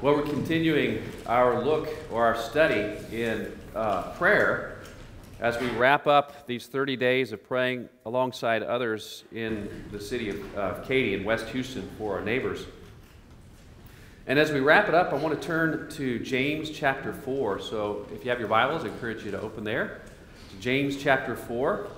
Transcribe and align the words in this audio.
Well, 0.00 0.14
we're 0.14 0.22
continuing 0.22 1.02
our 1.26 1.64
look 1.64 1.88
or 2.12 2.24
our 2.24 2.36
study 2.36 2.96
in 3.10 3.52
uh, 3.74 4.12
prayer 4.12 4.78
as 5.40 5.58
we 5.60 5.68
wrap 5.70 6.06
up 6.06 6.46
these 6.46 6.68
30 6.68 6.96
days 6.96 7.32
of 7.32 7.42
praying 7.42 7.88
alongside 8.06 8.62
others 8.62 9.24
in 9.32 9.68
the 9.90 10.00
city 10.00 10.28
of 10.28 10.56
uh, 10.56 10.74
Katy 10.84 11.14
in 11.14 11.24
West 11.24 11.48
Houston 11.48 11.90
for 11.98 12.16
our 12.16 12.24
neighbors. 12.24 12.66
And 14.28 14.38
as 14.38 14.52
we 14.52 14.60
wrap 14.60 14.88
it 14.88 14.94
up, 14.94 15.12
I 15.12 15.16
want 15.16 15.34
to 15.34 15.44
turn 15.44 15.90
to 15.90 16.20
James 16.20 16.70
chapter 16.70 17.12
4. 17.12 17.58
So 17.58 18.06
if 18.14 18.22
you 18.22 18.30
have 18.30 18.38
your 18.38 18.46
Bibles, 18.46 18.84
I 18.84 18.90
encourage 18.90 19.24
you 19.24 19.32
to 19.32 19.40
open 19.40 19.64
there. 19.64 20.02
James 20.60 20.96
chapter 20.96 21.34
4, 21.34 21.88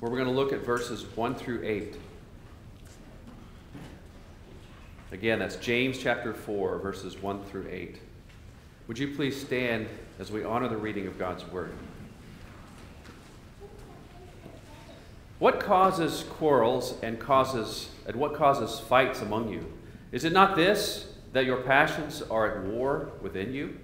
where 0.00 0.10
we're 0.10 0.18
going 0.18 0.24
to 0.24 0.34
look 0.34 0.52
at 0.52 0.66
verses 0.66 1.04
1 1.14 1.36
through 1.36 1.62
8. 1.62 1.94
Again, 5.12 5.40
that's 5.40 5.56
James 5.56 5.98
chapter 5.98 6.32
4, 6.32 6.78
verses 6.78 7.20
1 7.20 7.42
through 7.46 7.66
8. 7.68 8.00
Would 8.86 8.96
you 8.96 9.12
please 9.16 9.40
stand 9.40 9.88
as 10.20 10.30
we 10.30 10.44
honor 10.44 10.68
the 10.68 10.76
reading 10.76 11.08
of 11.08 11.18
God's 11.18 11.44
word? 11.46 11.72
What 15.40 15.58
causes 15.58 16.24
quarrels 16.30 16.94
and 17.02 17.18
causes 17.18 17.88
and 18.06 18.14
what 18.14 18.34
causes 18.34 18.78
fights 18.78 19.20
among 19.20 19.48
you? 19.48 19.72
Is 20.12 20.24
it 20.24 20.32
not 20.32 20.54
this 20.54 21.12
that 21.32 21.44
your 21.44 21.62
passions 21.62 22.22
are 22.22 22.58
at 22.58 22.64
war 22.66 23.10
within 23.20 23.52
you? 23.52 23.78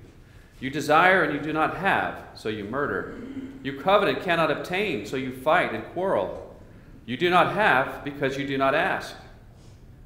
You 0.60 0.70
desire 0.70 1.24
and 1.24 1.34
you 1.34 1.40
do 1.40 1.52
not 1.52 1.76
have, 1.78 2.22
so 2.34 2.48
you 2.48 2.64
murder. 2.64 3.18
You 3.64 3.80
covet 3.80 4.08
and 4.08 4.22
cannot 4.22 4.52
obtain, 4.52 5.06
so 5.06 5.16
you 5.16 5.32
fight 5.32 5.74
and 5.74 5.84
quarrel. 5.86 6.56
You 7.04 7.16
do 7.16 7.30
not 7.30 7.52
have 7.54 8.04
because 8.04 8.36
you 8.36 8.46
do 8.46 8.56
not 8.56 8.76
ask. 8.76 9.16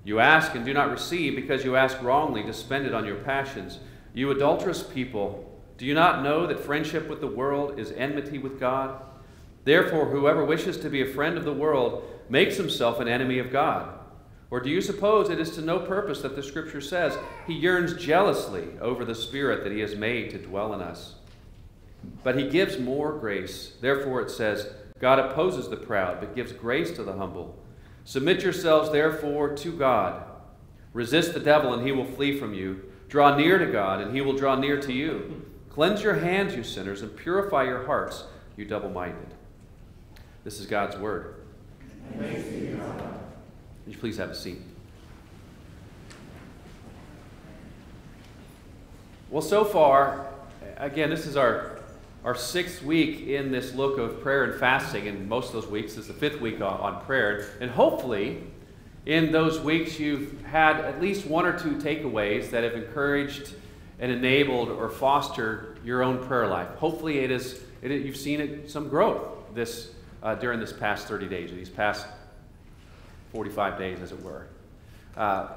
You 0.04 0.18
ask 0.18 0.54
and 0.54 0.64
do 0.64 0.72
not 0.72 0.90
receive 0.90 1.36
because 1.36 1.64
you 1.64 1.76
ask 1.76 2.00
wrongly 2.02 2.42
to 2.44 2.52
spend 2.52 2.86
it 2.86 2.94
on 2.94 3.04
your 3.04 3.16
passions. 3.16 3.78
You 4.14 4.30
adulterous 4.30 4.82
people, 4.82 5.60
do 5.76 5.86
you 5.86 5.94
not 5.94 6.22
know 6.22 6.46
that 6.46 6.60
friendship 6.60 7.08
with 7.08 7.20
the 7.20 7.26
world 7.26 7.78
is 7.78 7.92
enmity 7.92 8.38
with 8.38 8.58
God? 8.58 9.00
Therefore, 9.64 10.06
whoever 10.06 10.44
wishes 10.44 10.78
to 10.78 10.90
be 10.90 11.02
a 11.02 11.06
friend 11.14 11.36
of 11.36 11.44
the 11.44 11.52
world 11.52 12.02
makes 12.28 12.56
himself 12.56 13.00
an 13.00 13.08
enemy 13.08 13.38
of 13.38 13.52
God. 13.52 13.98
Or 14.50 14.60
do 14.60 14.68
you 14.68 14.80
suppose 14.80 15.30
it 15.30 15.38
is 15.38 15.50
to 15.52 15.60
no 15.60 15.78
purpose 15.78 16.22
that 16.22 16.34
the 16.34 16.42
Scripture 16.42 16.80
says 16.80 17.16
he 17.46 17.54
yearns 17.54 17.94
jealously 17.94 18.68
over 18.80 19.04
the 19.04 19.14
Spirit 19.14 19.62
that 19.62 19.72
he 19.72 19.80
has 19.80 19.94
made 19.94 20.30
to 20.30 20.38
dwell 20.38 20.74
in 20.74 20.80
us? 20.80 21.14
But 22.24 22.38
he 22.38 22.48
gives 22.48 22.78
more 22.78 23.12
grace. 23.12 23.74
Therefore, 23.80 24.22
it 24.22 24.30
says, 24.30 24.68
God 24.98 25.18
opposes 25.18 25.68
the 25.68 25.76
proud, 25.76 26.20
but 26.20 26.34
gives 26.34 26.52
grace 26.52 26.90
to 26.92 27.04
the 27.04 27.12
humble. 27.12 27.58
Submit 28.04 28.42
yourselves, 28.42 28.90
therefore, 28.90 29.54
to 29.56 29.72
God. 29.72 30.24
Resist 30.92 31.34
the 31.34 31.40
devil, 31.40 31.72
and 31.72 31.86
he 31.86 31.92
will 31.92 32.04
flee 32.04 32.38
from 32.38 32.54
you. 32.54 32.82
Draw 33.08 33.36
near 33.36 33.58
to 33.58 33.66
God, 33.66 34.00
and 34.00 34.14
he 34.14 34.20
will 34.20 34.32
draw 34.32 34.56
near 34.56 34.80
to 34.80 34.92
you. 34.92 35.46
Cleanse 35.68 36.02
your 36.02 36.14
hands, 36.14 36.54
you 36.54 36.62
sinners, 36.64 37.02
and 37.02 37.16
purify 37.16 37.64
your 37.64 37.86
hearts, 37.86 38.24
you 38.56 38.64
double 38.64 38.90
minded. 38.90 39.34
This 40.44 40.58
is 40.58 40.66
God's 40.66 40.96
word. 40.96 41.36
Would 42.18 42.80
you 43.86 43.98
please 43.98 44.16
have 44.16 44.30
a 44.30 44.34
seat? 44.34 44.58
Well, 49.30 49.42
so 49.42 49.64
far, 49.64 50.26
again, 50.76 51.10
this 51.10 51.26
is 51.26 51.36
our 51.36 51.79
our 52.24 52.34
sixth 52.34 52.82
week 52.82 53.26
in 53.26 53.50
this 53.50 53.74
look 53.74 53.98
of 53.98 54.20
prayer 54.20 54.44
and 54.44 54.60
fasting, 54.60 55.08
and 55.08 55.28
most 55.28 55.48
of 55.48 55.52
those 55.54 55.66
weeks 55.66 55.96
is 55.96 56.06
the 56.06 56.12
fifth 56.12 56.40
week 56.40 56.60
on, 56.60 56.80
on, 56.80 57.04
prayer. 57.04 57.46
And 57.60 57.70
hopefully, 57.70 58.42
in 59.06 59.32
those 59.32 59.58
weeks, 59.60 59.98
you've 59.98 60.42
had 60.42 60.76
at 60.76 61.00
least 61.00 61.26
one 61.26 61.46
or 61.46 61.58
two 61.58 61.76
takeaways 61.76 62.50
that 62.50 62.62
have 62.62 62.74
encouraged 62.74 63.54
and 63.98 64.12
enabled 64.12 64.68
or 64.68 64.90
fostered 64.90 65.78
your 65.84 66.02
own 66.02 66.22
prayer 66.26 66.46
life. 66.46 66.68
Hopefully, 66.76 67.20
it 67.20 67.30
is 67.30 67.62
it, 67.82 67.90
you've 67.90 68.16
seen 68.16 68.40
it, 68.40 68.70
some 68.70 68.88
growth 68.88 69.22
this 69.54 69.92
uh, 70.22 70.34
during 70.34 70.60
this 70.60 70.72
past 70.72 71.06
30 71.08 71.28
days, 71.28 71.50
or 71.50 71.54
these 71.54 71.70
past 71.70 72.06
45 73.32 73.78
days, 73.78 74.00
as 74.00 74.12
it 74.12 74.22
were. 74.22 74.46
Uh, 75.16 75.48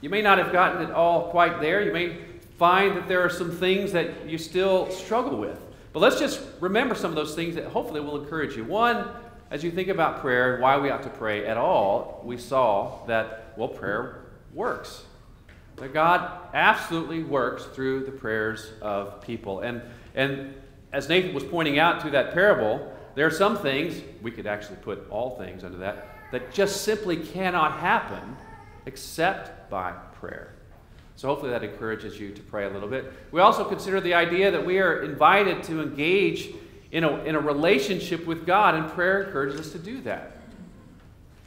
you 0.00 0.08
may 0.08 0.22
not 0.22 0.38
have 0.38 0.52
gotten 0.52 0.82
it 0.82 0.90
all 0.90 1.30
quite 1.30 1.60
there. 1.60 1.82
You 1.82 1.92
may 1.92 2.16
find 2.58 2.96
that 2.96 3.08
there 3.08 3.20
are 3.20 3.28
some 3.28 3.50
things 3.50 3.92
that 3.92 4.26
you 4.28 4.38
still 4.38 4.90
struggle 4.90 5.36
with. 5.38 5.60
But 5.92 6.00
let's 6.00 6.18
just 6.18 6.40
remember 6.60 6.94
some 6.94 7.10
of 7.10 7.16
those 7.16 7.34
things 7.34 7.56
that 7.56 7.64
hopefully 7.66 8.00
will 8.00 8.22
encourage 8.22 8.56
you. 8.56 8.64
One, 8.64 9.08
as 9.50 9.64
you 9.64 9.70
think 9.70 9.88
about 9.88 10.20
prayer 10.20 10.54
and 10.54 10.62
why 10.62 10.78
we 10.78 10.90
ought 10.90 11.02
to 11.02 11.08
pray 11.08 11.46
at 11.46 11.56
all, 11.56 12.22
we 12.24 12.38
saw 12.38 13.04
that, 13.06 13.52
well, 13.56 13.68
prayer 13.68 14.26
works. 14.54 15.04
That 15.76 15.92
God 15.92 16.30
absolutely 16.54 17.24
works 17.24 17.64
through 17.64 18.04
the 18.04 18.12
prayers 18.12 18.70
of 18.80 19.20
people. 19.22 19.60
And, 19.60 19.82
and 20.14 20.54
as 20.92 21.08
Nathan 21.08 21.34
was 21.34 21.44
pointing 21.44 21.78
out 21.78 22.00
to 22.02 22.10
that 22.10 22.32
parable, 22.32 22.92
there 23.16 23.26
are 23.26 23.30
some 23.30 23.56
things, 23.56 24.00
we 24.22 24.30
could 24.30 24.46
actually 24.46 24.76
put 24.76 25.10
all 25.10 25.36
things 25.36 25.64
under 25.64 25.78
that, 25.78 26.06
that 26.30 26.52
just 26.52 26.84
simply 26.84 27.16
cannot 27.16 27.80
happen 27.80 28.36
except 28.86 29.68
by 29.68 29.92
prayer. 30.20 30.54
So 31.20 31.28
hopefully 31.28 31.50
that 31.50 31.62
encourages 31.62 32.18
you 32.18 32.32
to 32.32 32.40
pray 32.40 32.64
a 32.64 32.70
little 32.70 32.88
bit. 32.88 33.12
We 33.30 33.42
also 33.42 33.62
consider 33.62 34.00
the 34.00 34.14
idea 34.14 34.50
that 34.50 34.64
we 34.64 34.78
are 34.78 35.02
invited 35.02 35.62
to 35.64 35.82
engage 35.82 36.48
in 36.92 37.04
a, 37.04 37.14
in 37.24 37.34
a 37.34 37.38
relationship 37.38 38.24
with 38.24 38.46
God, 38.46 38.74
and 38.74 38.90
prayer 38.90 39.24
encourages 39.24 39.60
us 39.60 39.72
to 39.72 39.78
do 39.78 40.00
that. 40.00 40.38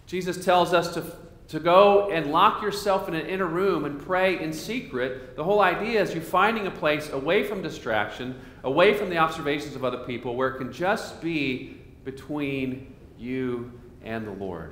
Jesus 0.05 0.45
tells 0.45 0.75
us 0.75 0.93
to, 0.93 1.03
to 1.47 1.59
go 1.59 2.11
and 2.11 2.31
lock 2.31 2.61
yourself 2.61 3.07
in 3.07 3.15
an 3.15 3.25
inner 3.25 3.47
room 3.47 3.85
and 3.85 3.99
pray 3.99 4.39
in 4.39 4.53
secret. 4.53 5.35
The 5.35 5.43
whole 5.43 5.61
idea 5.61 6.03
is 6.03 6.13
you 6.13 6.21
finding 6.21 6.67
a 6.67 6.71
place 6.71 7.09
away 7.09 7.43
from 7.43 7.63
distraction, 7.63 8.39
away 8.63 8.93
from 8.93 9.09
the 9.09 9.17
observations 9.17 9.75
of 9.75 9.83
other 9.83 10.03
people, 10.05 10.35
where 10.35 10.49
it 10.49 10.59
can 10.59 10.71
just 10.71 11.19
be 11.19 11.81
between 12.05 12.93
you 13.17 13.71
and 14.03 14.27
the 14.27 14.33
Lord 14.33 14.71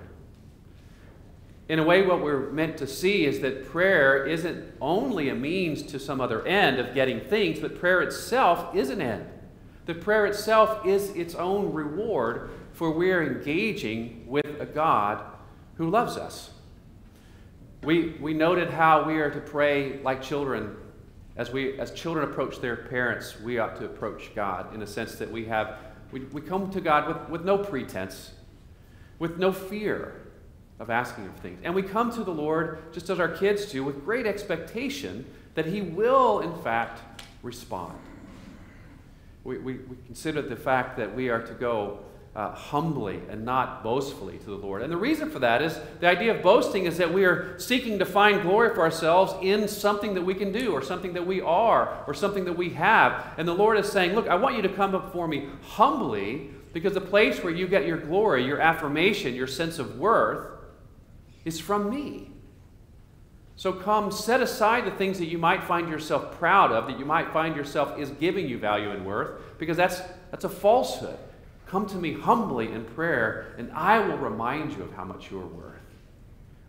in 1.71 1.79
a 1.79 1.83
way, 1.85 2.01
what 2.01 2.21
we're 2.21 2.51
meant 2.51 2.75
to 2.79 2.85
see 2.85 3.23
is 3.25 3.39
that 3.39 3.65
prayer 3.65 4.25
isn't 4.25 4.73
only 4.81 5.29
a 5.29 5.35
means 5.35 5.81
to 5.83 5.99
some 5.99 6.19
other 6.19 6.45
end 6.45 6.79
of 6.79 6.93
getting 6.93 7.21
things, 7.21 7.61
but 7.61 7.79
prayer 7.79 8.01
itself 8.01 8.75
is 8.75 8.89
an 8.89 9.01
end. 9.01 9.25
The 9.85 9.93
prayer 9.93 10.25
itself 10.25 10.85
is 10.85 11.11
its 11.11 11.33
own 11.33 11.71
reward 11.71 12.49
for 12.73 12.91
we're 12.91 13.23
engaging 13.23 14.25
with 14.27 14.59
a 14.59 14.65
God 14.65 15.23
who 15.75 15.89
loves 15.89 16.17
us. 16.17 16.49
We, 17.83 18.17
we 18.19 18.33
noted 18.33 18.69
how 18.69 19.05
we 19.05 19.19
are 19.19 19.31
to 19.31 19.39
pray 19.39 20.01
like 20.03 20.21
children. 20.21 20.75
As, 21.37 21.53
we, 21.53 21.79
as 21.79 21.91
children 21.91 22.29
approach 22.29 22.59
their 22.59 22.75
parents, 22.75 23.39
we 23.39 23.59
ought 23.59 23.77
to 23.77 23.85
approach 23.85 24.35
God 24.35 24.75
in 24.75 24.81
a 24.81 24.87
sense 24.87 25.15
that 25.15 25.31
we 25.31 25.45
have, 25.45 25.77
we, 26.11 26.19
we 26.33 26.41
come 26.41 26.69
to 26.71 26.81
God 26.81 27.07
with, 27.07 27.29
with 27.29 27.45
no 27.45 27.57
pretense, 27.57 28.31
with 29.19 29.37
no 29.37 29.53
fear 29.53 30.20
of 30.81 30.89
asking 30.89 31.27
of 31.27 31.35
things. 31.35 31.59
And 31.63 31.75
we 31.75 31.83
come 31.83 32.11
to 32.13 32.23
the 32.23 32.33
Lord, 32.33 32.91
just 32.91 33.09
as 33.11 33.19
our 33.19 33.29
kids 33.29 33.65
do, 33.65 33.83
with 33.83 34.03
great 34.03 34.25
expectation 34.25 35.25
that 35.53 35.67
He 35.67 35.81
will, 35.81 36.39
in 36.39 36.53
fact, 36.63 37.23
respond. 37.43 37.97
We, 39.43 39.59
we, 39.59 39.73
we 39.75 39.95
consider 40.07 40.41
the 40.41 40.55
fact 40.55 40.97
that 40.97 41.15
we 41.15 41.29
are 41.29 41.41
to 41.43 41.53
go 41.53 41.99
uh, 42.35 42.53
humbly 42.53 43.19
and 43.29 43.45
not 43.45 43.83
boastfully 43.83 44.39
to 44.39 44.45
the 44.45 44.55
Lord. 44.55 44.81
And 44.81 44.91
the 44.91 44.97
reason 44.97 45.29
for 45.29 45.37
that 45.39 45.61
is 45.61 45.77
the 45.99 46.07
idea 46.07 46.33
of 46.33 46.41
boasting 46.41 46.85
is 46.85 46.97
that 46.97 47.13
we 47.13 47.25
are 47.25 47.59
seeking 47.59 47.99
to 47.99 48.05
find 48.05 48.41
glory 48.41 48.73
for 48.73 48.81
ourselves 48.81 49.33
in 49.41 49.67
something 49.67 50.15
that 50.15 50.23
we 50.23 50.33
can 50.33 50.51
do, 50.51 50.71
or 50.71 50.81
something 50.81 51.13
that 51.13 51.27
we 51.27 51.41
are, 51.41 52.03
or 52.07 52.15
something 52.15 52.45
that 52.45 52.57
we 52.57 52.69
have. 52.69 53.35
And 53.37 53.47
the 53.47 53.53
Lord 53.53 53.77
is 53.77 53.87
saying, 53.87 54.15
Look, 54.15 54.27
I 54.27 54.35
want 54.35 54.55
you 54.55 54.63
to 54.63 54.69
come 54.69 54.89
before 54.89 55.27
me 55.27 55.47
humbly 55.61 56.49
because 56.73 56.95
the 56.95 57.01
place 57.01 57.43
where 57.43 57.53
you 57.53 57.67
get 57.67 57.85
your 57.85 57.97
glory, 57.97 58.45
your 58.45 58.59
affirmation, 58.59 59.35
your 59.35 59.45
sense 59.45 59.77
of 59.77 59.99
worth 59.99 60.60
is 61.45 61.59
from 61.59 61.89
me. 61.89 62.29
So 63.55 63.71
come, 63.71 64.11
set 64.11 64.41
aside 64.41 64.85
the 64.85 64.91
things 64.91 65.19
that 65.19 65.27
you 65.27 65.37
might 65.37 65.63
find 65.63 65.87
yourself 65.87 66.37
proud 66.39 66.71
of, 66.71 66.87
that 66.87 66.97
you 66.97 67.05
might 67.05 67.31
find 67.31 67.55
yourself 67.55 67.99
is 67.99 68.09
giving 68.09 68.47
you 68.47 68.57
value 68.57 68.89
and 68.89 69.05
worth, 69.05 69.39
because 69.59 69.77
that's, 69.77 70.01
that's 70.31 70.45
a 70.45 70.49
falsehood. 70.49 71.19
Come 71.67 71.85
to 71.87 71.95
me 71.95 72.13
humbly 72.13 72.71
in 72.71 72.83
prayer, 72.83 73.53
and 73.57 73.71
I 73.71 73.99
will 73.99 74.17
remind 74.17 74.73
you 74.73 74.83
of 74.83 74.93
how 74.93 75.03
much 75.03 75.29
you 75.29 75.39
are 75.39 75.45
worth. 75.45 75.79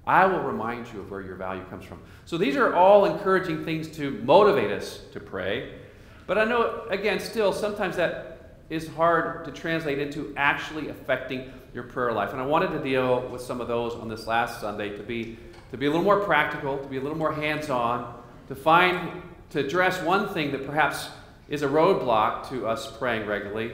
I 0.07 0.27
will 0.27 0.41
remind 0.41 0.93
you 0.93 1.01
of 1.01 1.11
where 1.11 1.23
your 1.23 1.37
value 1.37 1.65
comes 1.65 1.85
from. 1.85 2.01
So 2.25 2.37
these 2.37 2.57
are 2.57 2.75
all 2.75 3.05
encouraging 3.05 3.65
things 3.65 3.89
to 3.97 4.11
motivate 4.25 4.71
us 4.71 5.01
to 5.13 5.21
pray. 5.21 5.79
But 6.27 6.39
I 6.39 6.45
know, 6.45 6.85
again, 6.91 7.21
still, 7.21 7.53
sometimes 7.53 7.97
that 7.97 8.59
is 8.69 8.89
hard 8.89 9.45
to 9.45 9.51
translate 9.51 9.99
into 9.99 10.35
actually 10.37 10.89
affecting 10.89 11.53
your 11.75 11.85
prayer 11.85 12.13
life. 12.13 12.33
And 12.33 12.41
I 12.41 12.47
wanted 12.47 12.71
to 12.73 12.83
deal 12.83 13.29
with 13.29 13.41
some 13.41 13.61
of 13.61 13.69
those 13.69 13.95
on 13.95 14.09
this 14.09 14.27
last 14.27 14.61
Sunday 14.61 14.97
to 14.97 15.03
be, 15.03 15.39
to 15.71 15.77
be 15.77 15.87
a 15.87 15.91
little 15.91 16.05
more 16.05 16.21
practical, 16.21 16.79
to 16.79 16.87
be 16.87 16.99
a 16.99 17.01
little 17.01 17.19
more 17.19 17.33
hands 17.33 17.71
on, 17.71 18.21
to 18.49 18.55
find, 18.55 19.23
to 19.51 19.61
address 19.61 20.01
one 20.03 20.29
thing 20.29 20.53
that 20.53 20.67
perhaps 20.67 21.09
is 21.49 21.63
a 21.63 21.69
roadblock 21.69 22.49
to 22.51 22.67
us 22.67 22.97
praying 22.99 23.27
regularly, 23.27 23.73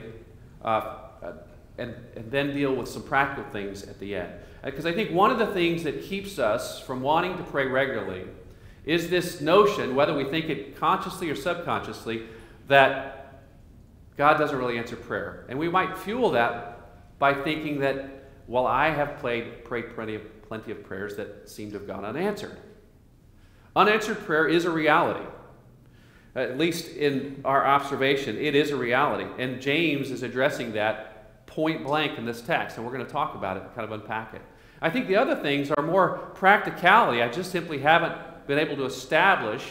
uh, 0.62 0.96
and, 1.78 1.94
and 2.16 2.30
then 2.30 2.52
deal 2.54 2.74
with 2.74 2.88
some 2.88 3.02
practical 3.02 3.50
things 3.52 3.82
at 3.84 3.98
the 4.00 4.14
end. 4.16 4.32
Because 4.64 4.86
uh, 4.86 4.90
I 4.90 4.92
think 4.92 5.12
one 5.12 5.30
of 5.30 5.38
the 5.38 5.46
things 5.46 5.84
that 5.84 6.02
keeps 6.02 6.38
us 6.38 6.80
from 6.80 7.02
wanting 7.02 7.36
to 7.36 7.42
pray 7.44 7.66
regularly 7.66 8.24
is 8.84 9.10
this 9.10 9.40
notion, 9.40 9.94
whether 9.94 10.14
we 10.14 10.24
think 10.24 10.48
it 10.48 10.76
consciously 10.76 11.30
or 11.30 11.34
subconsciously, 11.34 12.22
that 12.66 13.44
God 14.16 14.38
doesn't 14.38 14.56
really 14.56 14.78
answer 14.78 14.96
prayer. 14.96 15.44
And 15.48 15.58
we 15.58 15.68
might 15.68 15.96
fuel 15.96 16.30
that 16.32 16.77
by 17.18 17.34
thinking 17.34 17.80
that, 17.80 18.30
well, 18.46 18.66
I 18.66 18.90
have 18.90 19.18
played, 19.18 19.64
prayed 19.64 19.94
plenty 19.94 20.14
of, 20.14 20.42
plenty 20.42 20.70
of 20.70 20.84
prayers 20.84 21.16
that 21.16 21.48
seem 21.48 21.70
to 21.72 21.78
have 21.78 21.86
gone 21.86 22.04
unanswered. 22.04 22.58
Unanswered 23.76 24.24
prayer 24.24 24.48
is 24.48 24.64
a 24.64 24.70
reality. 24.70 25.26
At 26.34 26.58
least 26.58 26.88
in 26.96 27.40
our 27.44 27.66
observation, 27.66 28.36
it 28.36 28.54
is 28.54 28.70
a 28.70 28.76
reality. 28.76 29.28
And 29.38 29.60
James 29.60 30.10
is 30.10 30.22
addressing 30.22 30.72
that 30.72 31.46
point 31.46 31.84
blank 31.84 32.18
in 32.18 32.24
this 32.24 32.40
text, 32.40 32.76
and 32.76 32.86
we're 32.86 32.92
going 32.92 33.04
to 33.04 33.10
talk 33.10 33.34
about 33.34 33.56
it, 33.56 33.62
kind 33.74 33.84
of 33.84 33.92
unpack 33.92 34.34
it. 34.34 34.42
I 34.80 34.90
think 34.90 35.08
the 35.08 35.16
other 35.16 35.34
things 35.34 35.70
are 35.72 35.82
more 35.82 36.18
practicality. 36.34 37.22
I 37.22 37.28
just 37.28 37.50
simply 37.50 37.78
haven't 37.78 38.14
been 38.46 38.58
able 38.58 38.76
to 38.76 38.84
establish 38.84 39.66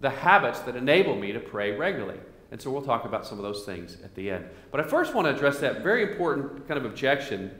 the 0.00 0.10
habits 0.10 0.60
that 0.60 0.76
enable 0.76 1.14
me 1.16 1.32
to 1.32 1.40
pray 1.40 1.72
regularly. 1.72 2.18
And 2.50 2.60
so 2.60 2.70
we'll 2.70 2.82
talk 2.82 3.04
about 3.04 3.26
some 3.26 3.38
of 3.38 3.44
those 3.44 3.64
things 3.64 3.96
at 4.02 4.14
the 4.14 4.30
end. 4.30 4.46
But 4.70 4.80
I 4.80 4.84
first 4.84 5.14
want 5.14 5.26
to 5.26 5.34
address 5.34 5.60
that 5.60 5.82
very 5.82 6.02
important 6.02 6.66
kind 6.66 6.78
of 6.78 6.84
objection 6.84 7.52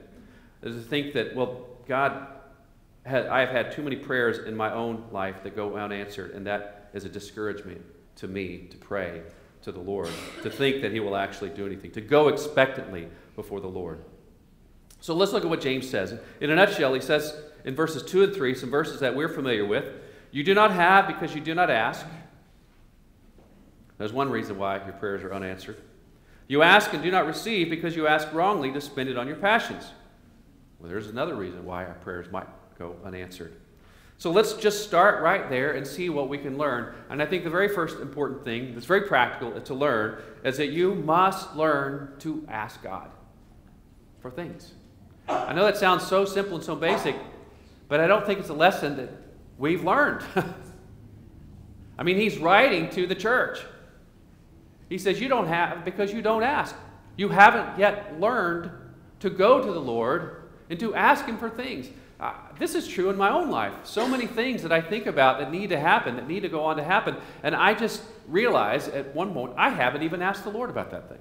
is 0.61 0.75
to 0.75 0.81
think 0.81 1.13
that, 1.13 1.35
well, 1.35 1.67
God, 1.87 2.27
had, 3.05 3.27
I've 3.27 3.49
had 3.49 3.71
too 3.71 3.81
many 3.81 3.95
prayers 3.95 4.39
in 4.45 4.55
my 4.55 4.73
own 4.73 5.05
life 5.11 5.43
that 5.43 5.55
go 5.55 5.75
unanswered, 5.75 6.31
and 6.31 6.45
that 6.45 6.89
is 6.93 7.05
a 7.05 7.09
discouragement 7.09 7.81
to 8.17 8.27
me 8.27 8.67
to 8.69 8.77
pray 8.77 9.21
to 9.63 9.71
the 9.71 9.79
Lord, 9.79 10.09
to 10.43 10.49
think 10.49 10.81
that 10.81 10.91
He 10.91 10.99
will 10.99 11.15
actually 11.15 11.49
do 11.49 11.65
anything, 11.65 11.91
to 11.91 12.01
go 12.01 12.27
expectantly 12.27 13.07
before 13.35 13.61
the 13.61 13.67
Lord. 13.67 14.03
So 14.99 15.15
let's 15.15 15.31
look 15.31 15.43
at 15.43 15.49
what 15.49 15.61
James 15.61 15.89
says. 15.89 16.13
In 16.41 16.51
a 16.51 16.55
nutshell, 16.55 16.93
he 16.93 17.01
says, 17.01 17.35
in 17.63 17.75
verses 17.75 18.03
2 18.03 18.23
and 18.23 18.33
3, 18.33 18.55
some 18.55 18.69
verses 18.69 18.99
that 18.99 19.15
we're 19.15 19.29
familiar 19.29 19.65
with. 19.65 19.85
You 20.31 20.43
do 20.43 20.53
not 20.53 20.71
have 20.71 21.07
because 21.07 21.33
you 21.33 21.41
do 21.41 21.55
not 21.55 21.69
ask. 21.69 22.05
There's 24.01 24.13
one 24.13 24.31
reason 24.31 24.57
why 24.57 24.83
your 24.83 24.93
prayers 24.93 25.21
are 25.21 25.31
unanswered. 25.31 25.77
You 26.47 26.63
ask 26.63 26.91
and 26.91 27.03
do 27.03 27.11
not 27.11 27.27
receive 27.27 27.69
because 27.69 27.95
you 27.95 28.07
ask 28.07 28.33
wrongly 28.33 28.71
to 28.71 28.81
spend 28.81 29.09
it 29.09 29.15
on 29.15 29.27
your 29.27 29.35
passions. 29.35 29.91
Well, 30.79 30.89
there's 30.89 31.05
another 31.05 31.35
reason 31.35 31.63
why 31.63 31.85
our 31.85 31.93
prayers 31.93 32.25
might 32.31 32.47
go 32.79 32.95
unanswered. 33.05 33.53
So 34.17 34.31
let's 34.31 34.53
just 34.53 34.83
start 34.83 35.21
right 35.21 35.47
there 35.51 35.73
and 35.73 35.85
see 35.85 36.09
what 36.09 36.29
we 36.29 36.39
can 36.39 36.57
learn. 36.57 36.95
And 37.11 37.21
I 37.21 37.27
think 37.27 37.43
the 37.43 37.51
very 37.51 37.67
first 37.67 37.99
important 37.99 38.43
thing 38.43 38.73
that's 38.73 38.87
very 38.87 39.01
practical 39.01 39.61
to 39.61 39.73
learn 39.75 40.19
is 40.43 40.57
that 40.57 40.69
you 40.69 40.95
must 40.95 41.55
learn 41.55 42.15
to 42.19 42.43
ask 42.49 42.81
God 42.81 43.11
for 44.19 44.31
things. 44.31 44.73
I 45.29 45.53
know 45.53 45.63
that 45.63 45.77
sounds 45.77 46.07
so 46.07 46.25
simple 46.25 46.55
and 46.55 46.63
so 46.63 46.75
basic, 46.75 47.15
but 47.87 47.99
I 47.99 48.07
don't 48.07 48.25
think 48.25 48.39
it's 48.39 48.49
a 48.49 48.53
lesson 48.53 48.97
that 48.97 49.11
we've 49.59 49.83
learned. 49.83 50.23
I 51.99 52.03
mean, 52.03 52.17
he's 52.17 52.39
writing 52.39 52.89
to 52.89 53.05
the 53.05 53.13
church. 53.13 53.59
He 54.91 54.97
says, 54.97 55.21
You 55.21 55.29
don't 55.29 55.47
have 55.47 55.85
because 55.85 56.11
you 56.11 56.21
don't 56.21 56.43
ask. 56.43 56.75
You 57.15 57.29
haven't 57.29 57.79
yet 57.79 58.19
learned 58.19 58.69
to 59.21 59.29
go 59.29 59.63
to 59.63 59.71
the 59.71 59.79
Lord 59.79 60.49
and 60.69 60.77
to 60.81 60.93
ask 60.93 61.25
Him 61.25 61.37
for 61.37 61.49
things. 61.49 61.87
Uh, 62.19 62.33
this 62.59 62.75
is 62.75 62.89
true 62.89 63.09
in 63.09 63.15
my 63.15 63.29
own 63.29 63.49
life. 63.49 63.73
So 63.85 64.05
many 64.05 64.27
things 64.27 64.61
that 64.63 64.73
I 64.73 64.81
think 64.81 65.05
about 65.05 65.39
that 65.39 65.49
need 65.49 65.69
to 65.69 65.79
happen, 65.79 66.17
that 66.17 66.27
need 66.27 66.41
to 66.41 66.49
go 66.49 66.65
on 66.65 66.75
to 66.75 66.83
happen. 66.83 67.15
And 67.41 67.55
I 67.55 67.73
just 67.73 68.03
realize 68.27 68.89
at 68.89 69.15
one 69.15 69.33
moment, 69.33 69.55
I 69.57 69.69
haven't 69.69 70.03
even 70.03 70.21
asked 70.21 70.43
the 70.43 70.49
Lord 70.49 70.69
about 70.69 70.91
that 70.91 71.07
thing. 71.07 71.19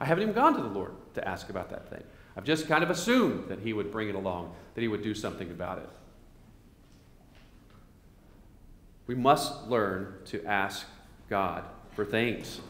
I 0.00 0.04
haven't 0.04 0.22
even 0.22 0.34
gone 0.34 0.54
to 0.54 0.62
the 0.62 0.68
Lord 0.68 0.92
to 1.14 1.28
ask 1.28 1.50
about 1.50 1.70
that 1.70 1.90
thing. 1.90 2.04
I've 2.36 2.44
just 2.44 2.68
kind 2.68 2.84
of 2.84 2.90
assumed 2.90 3.48
that 3.48 3.58
He 3.58 3.72
would 3.72 3.90
bring 3.90 4.08
it 4.08 4.14
along, 4.14 4.54
that 4.76 4.80
He 4.80 4.86
would 4.86 5.02
do 5.02 5.12
something 5.12 5.50
about 5.50 5.78
it. 5.78 5.90
We 9.08 9.16
must 9.16 9.66
learn 9.66 10.18
to 10.26 10.44
ask 10.46 10.86
God 11.28 11.64
for 11.96 12.04
things 12.04 12.60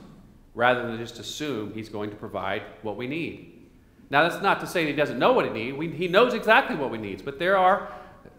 rather 0.58 0.84
than 0.84 0.98
just 0.98 1.20
assume 1.20 1.72
He's 1.72 1.88
going 1.88 2.10
to 2.10 2.16
provide 2.16 2.62
what 2.82 2.96
we 2.96 3.06
need. 3.06 3.68
Now, 4.10 4.28
that's 4.28 4.42
not 4.42 4.58
to 4.60 4.66
say 4.66 4.84
He 4.84 4.92
doesn't 4.92 5.18
know 5.18 5.32
what. 5.32 5.52
We, 5.52 5.88
he 5.96 6.08
knows 6.08 6.34
exactly 6.34 6.74
what 6.74 6.90
we 6.90 6.98
need, 6.98 7.24
but 7.24 7.38
there, 7.38 7.56
are, 7.56 7.92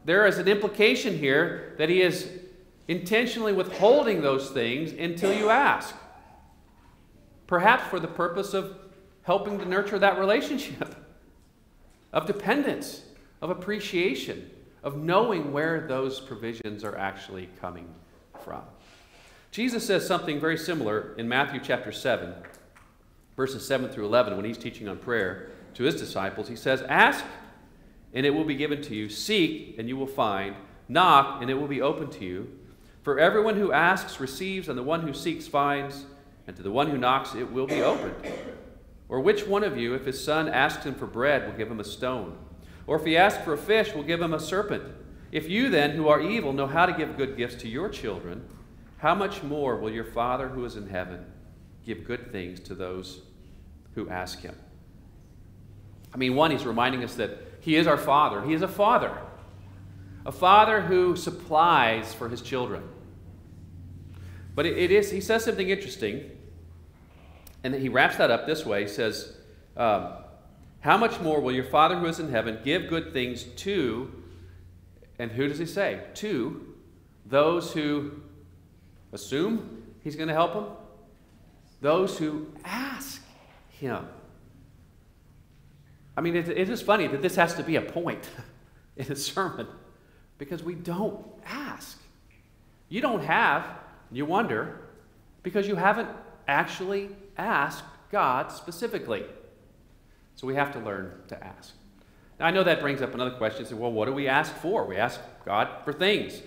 there 0.04 0.27
is 0.27 0.38
an 0.38 0.50
implication 0.50 1.18
here 1.18 1.75
that 1.77 1.88
He 1.88 2.01
is 2.01 2.30
intentionally 2.89 3.54
withholding 3.54 4.21
those 4.21 4.50
things 4.50 4.92
until 4.92 5.33
you 5.33 5.50
ask. 5.50 5.95
Perhaps 7.48 7.88
for 7.89 8.01
the 8.01 8.07
purpose 8.07 8.54
of 8.54 8.77
helping 9.22 9.57
to 9.57 9.65
nurture 9.65 9.98
that 9.98 10.19
relationship, 10.19 10.95
of 12.13 12.25
dependence, 12.25 13.04
of 13.42 13.50
appreciation 13.50 14.51
of 14.83 14.98
knowing 14.98 15.54
where 15.54 15.88
those 15.88 16.19
provisions 16.19 16.83
are 16.83 16.98
actually 16.98 17.48
coming 17.62 17.88
from. 18.44 18.62
Jesus 19.51 19.86
says 19.86 20.06
something 20.06 20.40
very 20.40 20.57
similar 20.57 21.16
in 21.18 21.28
Matthew 21.28 21.60
chapter 21.63 21.92
7, 21.92 22.34
verses 23.36 23.66
7 23.66 23.90
through 23.90 24.06
11, 24.06 24.36
when 24.36 24.46
he's 24.46 24.60
teaching 24.60 24.88
on 24.88 24.98
prayer 24.98 25.50
to 25.74 25.84
his 25.84 25.96
disciples. 25.96 26.48
He 26.48 26.56
says, 26.56 26.84
Ask, 26.84 27.25
and 28.13 28.25
it 28.25 28.30
will 28.30 28.44
be 28.44 28.56
given 28.56 28.81
to 28.84 28.96
you. 28.96 29.10
Seek, 29.10 29.75
and 29.80 29.88
you 29.88 29.98
will 29.98 30.07
find. 30.07 30.56
Knock, 30.88 31.42
and 31.42 31.50
it 31.50 31.56
will 31.56 31.68
be 31.68 31.81
open 31.81 32.12
to 32.12 32.25
you. 32.25 32.60
For 33.01 33.18
everyone 33.18 33.56
who 33.56 33.72
asks 33.72 34.19
receives, 34.19 34.69
and 34.69 34.78
the 34.78 34.84
one 34.84 35.01
who 35.01 35.13
seeks 35.13 35.48
finds, 35.48 36.06
and 36.46 36.56
to 36.56 36.62
the 36.62 36.72
one 36.72 36.90
who 36.90 36.98
knocks 36.98 37.34
it 37.34 37.51
will 37.51 37.68
be 37.68 37.81
opened. 37.81 38.16
Or 39.07 39.19
which 39.19 39.48
one 39.48 39.63
of 39.63 39.78
you, 39.78 39.96
if 39.96 40.06
his 40.06 40.24
son 40.24 40.48
asks 40.48 40.86
him 40.86 40.94
for 40.94 41.07
bread, 41.07 41.48
will 41.48 41.57
give 41.57 41.72
him 41.72 41.80
a 41.80 41.86
stone? 41.86 42.38
Or 42.86 42.98
if 42.98 43.06
he 43.06 43.18
asks 43.18 43.44
for 43.44 43.54
a 43.54 43.57
fish, 43.57 43.96
we'll 43.96 44.04
give 44.04 44.22
him 44.22 44.34
a 44.34 44.40
serpent. 44.40 44.84
If 45.31 45.50
you 45.50 45.69
then, 45.69 45.92
who 45.92 46.07
are 46.07 46.22
evil, 46.22 46.54
know 46.54 46.68
how 46.68 46.86
to 46.86 46.94
give 46.94 47.18
good 47.18 47.36
gifts 47.36 47.56
to 47.62 47.68
your 47.68 47.90
children, 47.90 48.48
how 49.00 49.16
much 49.16 49.44
more 49.44 49.78
will 49.78 49.92
your 49.92 50.04
Father 50.04 50.50
who 50.50 50.66
is 50.66 50.75
in 50.75 50.88
heaven 50.88 51.25
give 51.86 52.06
good 52.06 52.31
things 52.31 52.60
to 52.60 52.75
those 52.75 53.22
who 53.96 54.10
ask 54.10 54.42
him? 54.42 54.56
I 56.13 56.18
mean, 56.18 56.36
one, 56.36 56.51
he's 56.51 56.66
reminding 56.66 57.04
us 57.04 57.16
that 57.16 57.38
he 57.62 57.75
is 57.75 57.88
our 57.88 57.98
Father. 57.98 58.42
He 58.42 58.54
is 58.54 58.62
a 58.62 58.68
Father, 58.68 59.18
a 60.25 60.31
Father 60.31 60.81
who 60.81 61.16
supplies 61.16 62.13
for 62.13 62.28
his 62.28 62.42
children. 62.42 62.84
But 64.54 64.66
it, 64.66 64.78
it 64.78 64.92
is, 64.92 65.12
he 65.12 65.22
says 65.22 65.46
something 65.46 65.69
interesting, 65.69 66.30
and 67.63 67.74
he 67.74 67.88
wraps 67.88 68.18
that 68.18 68.31
up 68.31 68.46
this 68.46 68.66
way. 68.66 68.81
He 68.81 68.90
says, 68.90 69.38
um, 69.78 70.13
how 70.81 70.98
much 70.98 71.22
more 71.22 71.40
will 71.40 71.54
your 71.54 71.63
Father 71.63 71.98
who 71.98 72.06
is 72.07 72.19
in 72.19 72.31
heaven 72.31 72.60
give 72.66 72.90
good 72.90 73.13
things 73.13 73.44
to, 73.44 74.12
and 75.18 75.31
who 75.31 75.48
does 75.48 75.60
he 75.60 75.66
say? 75.66 76.01
To 76.15 76.75
those 77.25 77.72
who 77.72 78.24
assume 79.12 79.84
he's 80.04 80.16
going 80.16 80.28
to 80.28 80.34
help 80.34 80.54
them? 80.54 80.66
Those 81.82 82.18
who 82.18 82.48
ask 82.66 83.24
him. 83.70 84.06
I 86.18 86.22
mean, 86.22 86.36
it, 86.36 86.50
it 86.50 86.70
is 86.70 86.82
funny 86.82 87.08
that 87.08 87.22
this 87.22 87.36
has 87.36 87.54
to 87.56 87.63
be 87.63 87.78
a 87.78 87.82
point 87.82 88.30
in 88.98 89.12
a 89.12 89.16
sermon 89.16 89.68
because 90.38 90.63
we 90.63 90.75
don't 90.75 91.25
ask. 91.46 91.98
You 92.89 93.01
don't 93.01 93.24
have, 93.24 93.68
you 94.12 94.25
wonder, 94.25 94.82
because 95.44 95.68
you 95.68 95.75
haven't 95.75 96.10
actually 96.48 97.10
asked 97.38 97.84
God 98.12 98.51
specifically. 98.51 99.24
So 100.36 100.48
we 100.48 100.56
have 100.56 100.72
to 100.74 100.80
learn 100.80 101.13
to 101.28 101.44
ask. 101.44 101.74
Now, 102.39 102.48
I 102.48 102.51
know 102.51 102.63
that 102.63 102.80
brings 102.80 103.01
up 103.01 103.13
another 103.13 103.32
question. 103.38 103.66
Say, 103.66 103.75
well, 103.75 103.92
what 103.92 104.06
do 104.06 104.13
we 104.13 104.28
ask 104.28 104.56
for? 104.56 104.86
We 104.86 104.96
ask 104.96 105.20
God 105.46 105.70
for 105.84 105.94
things. 105.94 106.42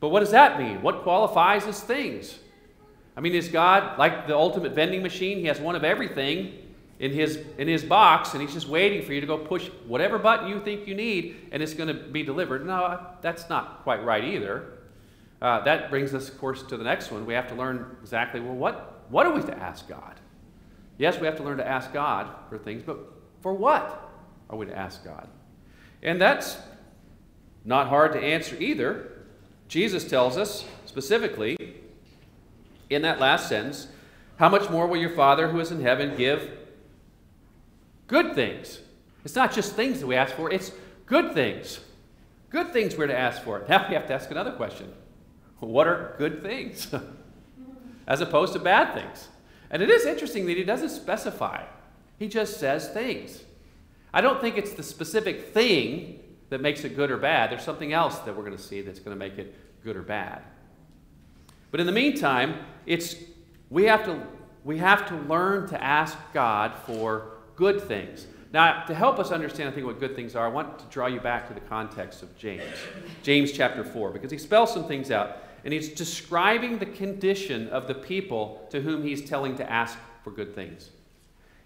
But 0.00 0.08
what 0.10 0.20
does 0.20 0.30
that 0.30 0.58
mean? 0.58 0.82
What 0.82 1.02
qualifies 1.02 1.66
as 1.66 1.80
things? 1.80 2.38
I 3.16 3.20
mean, 3.20 3.34
is 3.34 3.48
God 3.48 3.98
like 3.98 4.26
the 4.26 4.36
ultimate 4.36 4.72
vending 4.72 5.02
machine? 5.02 5.38
He 5.38 5.46
has 5.46 5.58
one 5.58 5.74
of 5.74 5.84
everything 5.84 6.52
in 6.98 7.12
his, 7.12 7.38
in 7.58 7.68
his 7.68 7.84
box, 7.84 8.32
and 8.32 8.42
he's 8.42 8.52
just 8.52 8.68
waiting 8.68 9.02
for 9.02 9.12
you 9.12 9.20
to 9.20 9.26
go 9.26 9.38
push 9.38 9.68
whatever 9.86 10.18
button 10.18 10.48
you 10.48 10.60
think 10.60 10.86
you 10.86 10.94
need, 10.94 11.48
and 11.52 11.62
it's 11.62 11.74
going 11.74 11.88
to 11.88 11.94
be 11.94 12.22
delivered. 12.22 12.66
No, 12.66 13.06
that's 13.22 13.48
not 13.48 13.82
quite 13.82 14.04
right 14.04 14.24
either. 14.24 14.72
Uh, 15.40 15.60
that 15.60 15.90
brings 15.90 16.14
us, 16.14 16.28
of 16.28 16.38
course, 16.38 16.62
to 16.62 16.76
the 16.76 16.84
next 16.84 17.10
one. 17.10 17.26
We 17.26 17.34
have 17.34 17.48
to 17.48 17.54
learn 17.54 17.96
exactly 18.02 18.40
well, 18.40 18.54
what, 18.54 19.04
what 19.10 19.26
are 19.26 19.32
we 19.32 19.42
to 19.42 19.58
ask 19.58 19.88
God? 19.88 20.20
Yes, 20.98 21.20
we 21.20 21.26
have 21.26 21.36
to 21.36 21.42
learn 21.42 21.58
to 21.58 21.66
ask 21.66 21.92
God 21.92 22.30
for 22.48 22.56
things, 22.56 22.82
but 22.82 22.98
for 23.42 23.52
what 23.52 24.10
are 24.48 24.56
we 24.56 24.66
to 24.66 24.76
ask 24.76 25.04
God? 25.04 25.28
And 26.02 26.20
that's 26.20 26.56
not 27.64 27.88
hard 27.88 28.12
to 28.12 28.20
answer 28.20 28.56
either. 28.58 29.15
Jesus 29.68 30.08
tells 30.08 30.36
us 30.36 30.64
specifically 30.84 31.56
in 32.88 33.02
that 33.02 33.18
last 33.20 33.48
sentence 33.48 33.88
how 34.38 34.48
much 34.48 34.70
more 34.70 34.86
will 34.86 34.98
your 34.98 35.10
Father 35.10 35.48
who 35.48 35.60
is 35.60 35.70
in 35.70 35.80
heaven 35.80 36.16
give 36.16 36.50
good 38.06 38.34
things? 38.34 38.80
It's 39.24 39.34
not 39.34 39.52
just 39.52 39.74
things 39.74 40.00
that 40.00 40.06
we 40.06 40.14
ask 40.14 40.34
for, 40.34 40.52
it's 40.52 40.72
good 41.06 41.32
things. 41.32 41.80
Good 42.50 42.72
things 42.72 42.96
we're 42.96 43.08
to 43.08 43.18
ask 43.18 43.42
for. 43.42 43.64
Now 43.68 43.86
we 43.88 43.94
have 43.94 44.06
to 44.06 44.14
ask 44.14 44.30
another 44.30 44.52
question 44.52 44.92
What 45.58 45.86
are 45.86 46.14
good 46.18 46.42
things? 46.42 46.94
As 48.06 48.20
opposed 48.20 48.52
to 48.52 48.58
bad 48.58 48.94
things. 48.94 49.28
And 49.70 49.82
it 49.82 49.90
is 49.90 50.06
interesting 50.06 50.46
that 50.46 50.56
he 50.56 50.62
doesn't 50.62 50.90
specify 50.90 51.64
he 52.18 52.28
just 52.28 52.58
says 52.58 52.88
things. 52.88 53.42
I 54.12 54.20
don't 54.20 54.40
think 54.40 54.56
it's 54.56 54.72
the 54.72 54.82
specific 54.82 55.52
thing 55.52 56.20
that 56.50 56.60
makes 56.60 56.84
it 56.84 56.96
good 56.96 57.10
or 57.10 57.16
bad. 57.16 57.50
There's 57.50 57.64
something 57.64 57.92
else 57.92 58.18
that 58.20 58.36
we're 58.36 58.44
going 58.44 58.56
to 58.56 58.62
see 58.62 58.80
that's 58.80 59.00
going 59.00 59.16
to 59.16 59.18
make 59.18 59.38
it 59.38 59.54
good 59.82 59.96
or 59.96 60.02
bad. 60.02 60.42
But 61.70 61.80
in 61.80 61.86
the 61.86 61.92
meantime, 61.92 62.56
it's, 62.86 63.16
we, 63.70 63.84
have 63.84 64.04
to, 64.04 64.22
we 64.64 64.78
have 64.78 65.06
to 65.08 65.16
learn 65.16 65.68
to 65.68 65.82
ask 65.82 66.16
God 66.32 66.74
for 66.86 67.32
good 67.56 67.82
things. 67.82 68.26
Now, 68.52 68.84
to 68.84 68.94
help 68.94 69.18
us 69.18 69.32
understand, 69.32 69.68
I 69.68 69.72
think, 69.72 69.86
what 69.86 69.98
good 69.98 70.14
things 70.14 70.36
are, 70.36 70.46
I 70.46 70.48
want 70.48 70.78
to 70.78 70.84
draw 70.86 71.06
you 71.06 71.20
back 71.20 71.48
to 71.48 71.54
the 71.54 71.60
context 71.60 72.22
of 72.22 72.36
James. 72.38 72.62
James 73.22 73.52
chapter 73.52 73.84
4, 73.84 74.10
because 74.10 74.30
he 74.30 74.38
spells 74.38 74.72
some 74.72 74.86
things 74.86 75.10
out, 75.10 75.38
and 75.64 75.74
he's 75.74 75.88
describing 75.88 76.78
the 76.78 76.86
condition 76.86 77.68
of 77.68 77.88
the 77.88 77.94
people 77.94 78.66
to 78.70 78.80
whom 78.80 79.02
he's 79.02 79.28
telling 79.28 79.56
to 79.56 79.70
ask 79.70 79.98
for 80.22 80.30
good 80.30 80.54
things. 80.54 80.90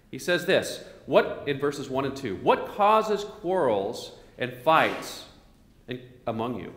He 0.09 0.17
says 0.19 0.45
this, 0.45 0.83
what 1.05 1.43
in 1.45 1.59
verses 1.59 1.89
1 1.89 2.05
and 2.05 2.15
2, 2.15 2.37
what 2.37 2.67
causes 2.67 3.23
quarrels 3.23 4.13
and 4.41 4.53
fights 4.53 5.23
among 6.27 6.59
you? 6.59 6.73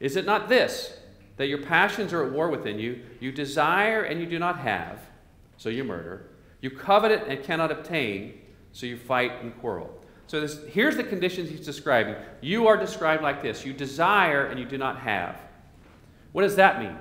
Is 0.00 0.16
it 0.16 0.26
not 0.26 0.48
this, 0.48 0.98
that 1.36 1.46
your 1.46 1.62
passions 1.62 2.12
are 2.12 2.24
at 2.24 2.32
war 2.32 2.48
within 2.48 2.80
you? 2.80 3.02
You 3.20 3.30
desire 3.30 4.02
and 4.02 4.18
you 4.20 4.26
do 4.26 4.40
not 4.40 4.58
have, 4.58 4.98
so 5.56 5.68
you 5.68 5.84
murder. 5.84 6.30
You 6.60 6.70
covet 6.70 7.12
and 7.28 7.44
cannot 7.44 7.70
obtain, 7.70 8.40
so 8.72 8.86
you 8.86 8.96
fight 8.96 9.42
and 9.42 9.56
quarrel. 9.60 9.90
So 10.26 10.40
this, 10.40 10.58
here's 10.70 10.96
the 10.96 11.04
conditions 11.04 11.48
he's 11.48 11.64
describing. 11.64 12.16
You 12.40 12.66
are 12.66 12.76
described 12.76 13.22
like 13.22 13.42
this 13.42 13.64
you 13.64 13.72
desire 13.72 14.46
and 14.46 14.58
you 14.58 14.66
do 14.66 14.76
not 14.76 14.98
have. 14.98 15.40
What 16.32 16.42
does 16.42 16.56
that 16.56 16.80
mean? 16.80 16.96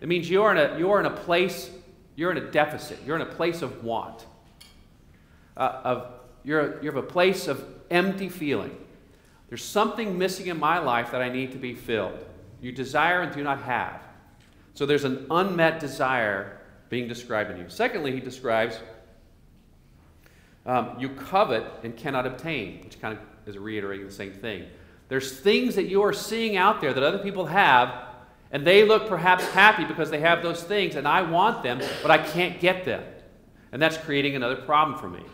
It 0.00 0.08
means 0.08 0.30
you're 0.30 0.50
in 0.50 0.56
a, 0.56 0.78
you're 0.78 0.98
in 0.98 1.06
a 1.06 1.10
place, 1.10 1.70
you're 2.16 2.30
in 2.30 2.38
a 2.38 2.50
deficit, 2.50 2.98
you're 3.04 3.16
in 3.16 3.22
a 3.22 3.26
place 3.26 3.60
of 3.60 3.84
want 3.84 4.24
uh, 5.56 5.80
of 5.84 6.06
you're, 6.44 6.82
you're 6.82 6.92
have 6.92 7.04
a 7.04 7.06
place 7.06 7.48
of 7.48 7.64
empty 7.90 8.28
feeling. 8.28 8.76
There's 9.52 9.62
something 9.62 10.16
missing 10.16 10.46
in 10.46 10.58
my 10.58 10.78
life 10.78 11.10
that 11.10 11.20
I 11.20 11.28
need 11.28 11.52
to 11.52 11.58
be 11.58 11.74
filled. 11.74 12.24
You 12.62 12.72
desire 12.72 13.20
and 13.20 13.34
do 13.34 13.44
not 13.44 13.60
have. 13.64 14.00
So 14.72 14.86
there's 14.86 15.04
an 15.04 15.26
unmet 15.30 15.78
desire 15.78 16.62
being 16.88 17.06
described 17.06 17.50
in 17.50 17.58
you. 17.58 17.66
Secondly, 17.68 18.12
he 18.12 18.20
describes 18.20 18.78
um, 20.64 20.96
you 20.98 21.10
covet 21.10 21.66
and 21.82 21.94
cannot 21.94 22.26
obtain, 22.26 22.82
which 22.82 22.98
kind 22.98 23.18
of 23.18 23.22
is 23.46 23.58
reiterating 23.58 24.06
the 24.06 24.12
same 24.12 24.32
thing. 24.32 24.64
There's 25.10 25.38
things 25.38 25.74
that 25.74 25.84
you 25.84 26.00
are 26.00 26.14
seeing 26.14 26.56
out 26.56 26.80
there 26.80 26.94
that 26.94 27.02
other 27.02 27.18
people 27.18 27.44
have, 27.44 28.06
and 28.52 28.66
they 28.66 28.86
look 28.86 29.06
perhaps 29.06 29.46
happy 29.50 29.84
because 29.84 30.08
they 30.08 30.20
have 30.20 30.42
those 30.42 30.62
things, 30.62 30.96
and 30.96 31.06
I 31.06 31.20
want 31.20 31.62
them, 31.62 31.82
but 32.00 32.10
I 32.10 32.16
can't 32.16 32.58
get 32.58 32.86
them. 32.86 33.04
And 33.70 33.82
that's 33.82 33.98
creating 33.98 34.34
another 34.34 34.56
problem 34.56 34.98
for 34.98 35.10
me. 35.10 35.24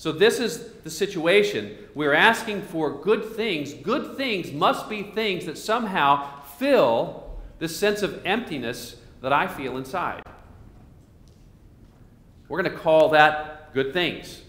So, 0.00 0.12
this 0.12 0.40
is 0.40 0.66
the 0.82 0.88
situation. 0.88 1.76
We're 1.94 2.14
asking 2.14 2.62
for 2.62 3.02
good 3.02 3.22
things. 3.22 3.74
Good 3.74 4.16
things 4.16 4.50
must 4.50 4.88
be 4.88 5.02
things 5.02 5.44
that 5.44 5.58
somehow 5.58 6.40
fill 6.56 7.38
this 7.58 7.76
sense 7.76 8.00
of 8.00 8.24
emptiness 8.24 8.96
that 9.20 9.34
I 9.34 9.46
feel 9.46 9.76
inside. 9.76 10.22
We're 12.48 12.62
going 12.62 12.74
to 12.74 12.78
call 12.80 13.10
that 13.10 13.74
good 13.74 13.92
things. 13.92 14.40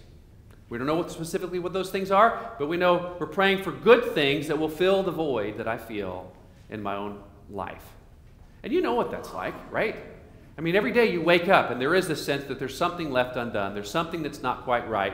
We 0.69 0.77
don't 0.77 0.87
know 0.87 0.95
what 0.95 1.11
specifically 1.11 1.59
what 1.59 1.73
those 1.73 1.89
things 1.89 2.11
are, 2.11 2.55
but 2.57 2.69
we 2.69 2.77
know 2.77 3.17
we're 3.19 3.27
praying 3.27 3.61
for 3.61 3.73
good 3.73 4.13
things 4.13 4.47
that 4.47 4.57
will 4.57 4.69
fill 4.69 5.03
the 5.03 5.11
void 5.11 5.57
that 5.57 5.67
I 5.67 5.77
feel 5.77 6.31
in 6.69 6.81
my 6.81 6.95
own 6.95 7.21
life. 7.49 7.83
And 8.63 8.71
you 8.71 8.79
know 8.79 8.93
what 8.93 9.11
that's 9.11 9.33
like, 9.33 9.69
right? 9.69 9.97
I 10.57 10.61
mean, 10.61 10.77
every 10.77 10.93
day 10.93 11.11
you 11.11 11.21
wake 11.21 11.49
up 11.49 11.71
and 11.71 11.81
there 11.81 11.93
is 11.93 12.07
this 12.07 12.25
sense 12.25 12.45
that 12.45 12.57
there's 12.57 12.77
something 12.77 13.11
left 13.11 13.35
undone, 13.35 13.73
there's 13.73 13.91
something 13.91 14.23
that's 14.23 14.41
not 14.41 14.63
quite 14.63 14.87
right. 14.89 15.13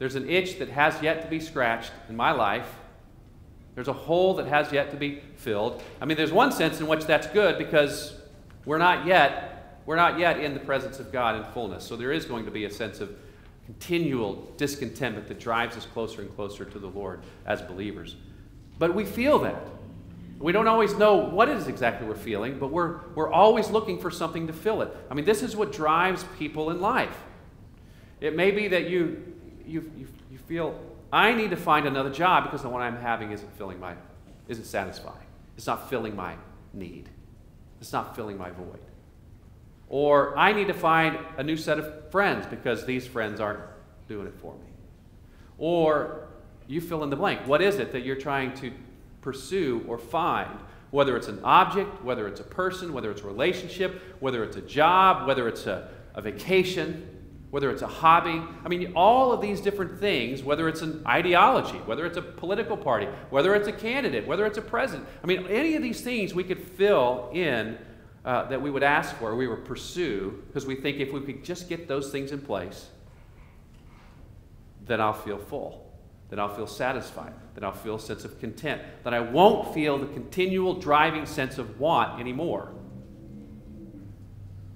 There's 0.00 0.16
an 0.16 0.30
itch 0.30 0.58
that 0.60 0.70
has 0.70 1.00
yet 1.02 1.20
to 1.20 1.28
be 1.28 1.38
scratched 1.38 1.92
in 2.08 2.16
my 2.16 2.32
life. 2.32 2.66
There's 3.74 3.86
a 3.86 3.92
hole 3.92 4.32
that 4.36 4.46
has 4.46 4.72
yet 4.72 4.90
to 4.92 4.96
be 4.96 5.20
filled. 5.36 5.82
I 6.00 6.06
mean, 6.06 6.16
there's 6.16 6.32
one 6.32 6.52
sense 6.52 6.80
in 6.80 6.86
which 6.86 7.04
that's 7.04 7.26
good 7.26 7.58
because 7.58 8.14
we're 8.64 8.78
not 8.78 9.04
yet, 9.04 9.82
we're 9.84 9.96
not 9.96 10.18
yet 10.18 10.40
in 10.40 10.54
the 10.54 10.60
presence 10.60 11.00
of 11.00 11.12
God 11.12 11.36
in 11.36 11.44
fullness. 11.52 11.84
So 11.84 11.96
there 11.96 12.12
is 12.12 12.24
going 12.24 12.46
to 12.46 12.50
be 12.50 12.64
a 12.64 12.70
sense 12.70 13.00
of 13.00 13.14
continual 13.66 14.50
discontentment 14.56 15.28
that 15.28 15.38
drives 15.38 15.76
us 15.76 15.84
closer 15.84 16.22
and 16.22 16.34
closer 16.34 16.64
to 16.64 16.78
the 16.78 16.88
Lord 16.88 17.20
as 17.44 17.60
believers. 17.60 18.16
But 18.78 18.94
we 18.94 19.04
feel 19.04 19.38
that. 19.40 19.62
We 20.38 20.52
don't 20.52 20.66
always 20.66 20.94
know 20.94 21.16
what 21.16 21.50
it 21.50 21.58
is 21.58 21.68
exactly 21.68 22.08
we're 22.08 22.14
feeling, 22.14 22.58
but 22.58 22.68
we're, 22.68 23.00
we're 23.14 23.30
always 23.30 23.68
looking 23.68 24.00
for 24.00 24.10
something 24.10 24.46
to 24.46 24.54
fill 24.54 24.80
it. 24.80 24.96
I 25.10 25.14
mean, 25.14 25.26
this 25.26 25.42
is 25.42 25.54
what 25.54 25.72
drives 25.72 26.24
people 26.38 26.70
in 26.70 26.80
life. 26.80 27.22
It 28.22 28.34
may 28.34 28.50
be 28.50 28.68
that 28.68 28.88
you 28.88 29.34
you, 29.70 29.90
you, 29.96 30.06
you 30.30 30.38
feel, 30.38 30.78
I 31.12 31.32
need 31.32 31.50
to 31.50 31.56
find 31.56 31.86
another 31.86 32.10
job 32.10 32.44
because 32.44 32.62
the 32.62 32.68
one 32.68 32.82
I'm 32.82 32.96
having 32.96 33.30
isn't 33.30 33.56
filling 33.56 33.78
my, 33.78 33.94
isn't 34.48 34.64
satisfying. 34.64 35.16
It's 35.56 35.66
not 35.66 35.88
filling 35.88 36.16
my 36.16 36.34
need. 36.72 37.08
It's 37.80 37.92
not 37.92 38.16
filling 38.16 38.36
my 38.36 38.50
void. 38.50 38.80
Or 39.88 40.36
I 40.36 40.52
need 40.52 40.68
to 40.68 40.74
find 40.74 41.18
a 41.36 41.42
new 41.42 41.56
set 41.56 41.78
of 41.78 42.10
friends 42.10 42.46
because 42.46 42.84
these 42.84 43.06
friends 43.06 43.40
aren't 43.40 43.60
doing 44.08 44.26
it 44.26 44.34
for 44.34 44.54
me. 44.54 44.66
Or 45.58 46.28
you 46.66 46.80
fill 46.80 47.02
in 47.02 47.10
the 47.10 47.16
blank. 47.16 47.46
What 47.46 47.62
is 47.62 47.76
it 47.76 47.92
that 47.92 48.04
you're 48.04 48.16
trying 48.16 48.54
to 48.54 48.72
pursue 49.20 49.84
or 49.88 49.98
find? 49.98 50.58
Whether 50.90 51.16
it's 51.16 51.28
an 51.28 51.40
object, 51.44 52.02
whether 52.04 52.26
it's 52.26 52.40
a 52.40 52.44
person, 52.44 52.92
whether 52.92 53.10
it's 53.10 53.22
a 53.22 53.26
relationship, 53.26 54.00
whether 54.20 54.42
it's 54.44 54.56
a 54.56 54.62
job, 54.62 55.26
whether 55.26 55.48
it's 55.48 55.66
a, 55.66 55.88
a 56.14 56.22
vacation, 56.22 57.09
whether 57.50 57.70
it's 57.70 57.82
a 57.82 57.86
hobby. 57.86 58.42
I 58.64 58.68
mean, 58.68 58.92
all 58.94 59.32
of 59.32 59.40
these 59.40 59.60
different 59.60 59.98
things, 59.98 60.42
whether 60.42 60.68
it's 60.68 60.82
an 60.82 61.02
ideology, 61.06 61.78
whether 61.78 62.06
it's 62.06 62.16
a 62.16 62.22
political 62.22 62.76
party, 62.76 63.06
whether 63.30 63.54
it's 63.54 63.68
a 63.68 63.72
candidate, 63.72 64.26
whether 64.26 64.46
it's 64.46 64.58
a 64.58 64.62
president. 64.62 65.08
I 65.22 65.26
mean, 65.26 65.46
any 65.48 65.74
of 65.74 65.82
these 65.82 66.00
things 66.00 66.32
we 66.32 66.44
could 66.44 66.62
fill 66.62 67.30
in 67.32 67.76
uh, 68.24 68.44
that 68.48 68.62
we 68.62 68.70
would 68.70 68.82
ask 68.82 69.16
for, 69.16 69.34
we 69.34 69.48
would 69.48 69.64
pursue, 69.64 70.42
because 70.46 70.64
we 70.66 70.76
think 70.76 70.98
if 70.98 71.12
we 71.12 71.20
could 71.20 71.44
just 71.44 71.68
get 71.68 71.88
those 71.88 72.10
things 72.10 72.32
in 72.32 72.40
place, 72.40 72.88
then 74.86 75.00
I'll 75.00 75.12
feel 75.12 75.38
full. 75.38 75.86
Then 76.28 76.38
I'll 76.38 76.54
feel 76.54 76.68
satisfied. 76.68 77.32
Then 77.54 77.64
I'll 77.64 77.72
feel 77.72 77.96
a 77.96 78.00
sense 78.00 78.24
of 78.24 78.38
content. 78.38 78.82
Then 79.02 79.14
I 79.14 79.20
won't 79.20 79.74
feel 79.74 79.98
the 79.98 80.06
continual 80.06 80.74
driving 80.74 81.26
sense 81.26 81.58
of 81.58 81.80
want 81.80 82.20
anymore. 82.20 82.72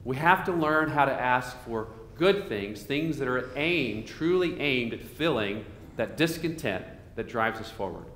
We 0.02 0.16
have 0.16 0.44
to 0.46 0.52
learn 0.52 0.90
how 0.90 1.04
to 1.04 1.12
ask 1.12 1.56
for 1.64 1.88
good 2.16 2.48
things, 2.48 2.82
things 2.82 3.18
that 3.18 3.28
are 3.28 3.50
aimed, 3.56 4.06
truly 4.06 4.60
aimed 4.60 4.92
at 4.94 5.02
filling 5.02 5.64
that 5.96 6.16
discontent 6.16 6.84
that 7.16 7.28
drives 7.28 7.60
us 7.60 7.70
forward. 7.70 8.06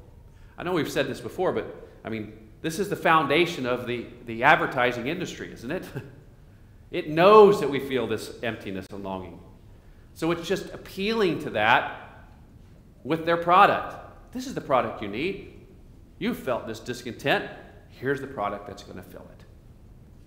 I 0.57 0.62
know 0.64 0.73
we've 0.73 0.90
said 0.90 1.07
this 1.07 1.21
before, 1.21 1.52
but 1.52 1.88
I 2.05 2.09
mean, 2.09 2.33
this 2.62 2.78
is 2.78 2.88
the 2.88 2.97
foundation 2.97 3.67
of 3.67 3.87
the, 3.87 4.07
the 4.26 4.43
advertising 4.43 5.07
industry, 5.07 5.52
isn't 5.52 5.71
it? 5.71 5.85
it 6.90 7.09
knows 7.09 7.61
that 7.61 7.71
we 7.71 7.78
feel 7.78 8.07
this 8.07 8.35
emptiness 8.43 8.87
and 8.90 9.05
longing. 9.05 9.38
So 10.14 10.33
it's 10.33 10.49
just 10.49 10.75
appealing 10.75 11.40
to 11.40 11.50
that 11.50 12.26
with 13.05 13.25
their 13.25 13.37
product. 13.37 13.95
This 14.33 14.47
is 14.47 14.55
the 14.55 14.61
product 14.61 15.00
you 15.00 15.09
need. 15.09 15.55
You 16.19 16.35
felt 16.35 16.67
this 16.67 16.81
discontent. 16.81 17.49
Here's 17.88 18.21
the 18.21 18.26
product 18.26 18.67
that's 18.67 18.83
going 18.83 18.97
to 18.97 19.02
fill 19.02 19.26
it. 19.38 19.45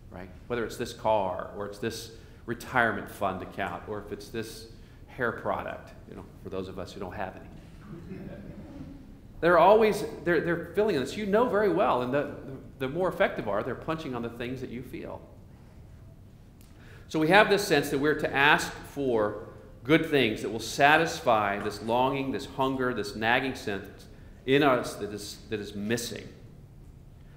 Right? 0.09 0.29
Whether 0.47 0.65
it's 0.65 0.77
this 0.77 0.93
car 0.93 1.51
or 1.57 1.65
it's 1.65 1.79
this 1.79 2.11
retirement 2.45 3.09
fund 3.09 3.41
account 3.41 3.83
or 3.87 3.99
if 3.99 4.11
it's 4.11 4.29
this 4.29 4.67
hair 5.07 5.31
product, 5.31 5.91
you 6.09 6.15
know, 6.15 6.25
for 6.43 6.49
those 6.49 6.67
of 6.67 6.79
us 6.79 6.93
who 6.93 6.99
don't 6.99 7.15
have 7.15 7.35
any. 7.35 8.19
They're 9.41 9.57
always, 9.57 10.05
they're, 10.23 10.41
they're 10.41 10.71
filling 10.75 10.99
this. 10.99 11.17
You 11.17 11.25
know 11.25 11.49
very 11.49 11.69
well, 11.69 12.03
and 12.03 12.13
the, 12.13 12.35
the 12.79 12.87
more 12.87 13.09
effective 13.09 13.47
are, 13.47 13.63
they're 13.63 13.75
punching 13.75 14.13
on 14.13 14.21
the 14.21 14.29
things 14.29 14.61
that 14.61 14.69
you 14.69 14.83
feel. 14.83 15.21
So 17.07 17.19
we 17.19 17.27
have 17.29 17.49
this 17.49 17.67
sense 17.67 17.89
that 17.89 17.97
we're 17.97 18.19
to 18.19 18.33
ask 18.33 18.71
for 18.71 19.47
good 19.83 20.05
things 20.05 20.43
that 20.43 20.49
will 20.49 20.59
satisfy 20.59 21.59
this 21.59 21.81
longing, 21.81 22.31
this 22.31 22.45
hunger, 22.45 22.93
this 22.93 23.15
nagging 23.15 23.55
sense 23.55 24.05
in 24.45 24.63
us 24.63 24.95
that 24.95 25.11
is, 25.11 25.39
that 25.49 25.59
is 25.59 25.75
missing. 25.75 26.27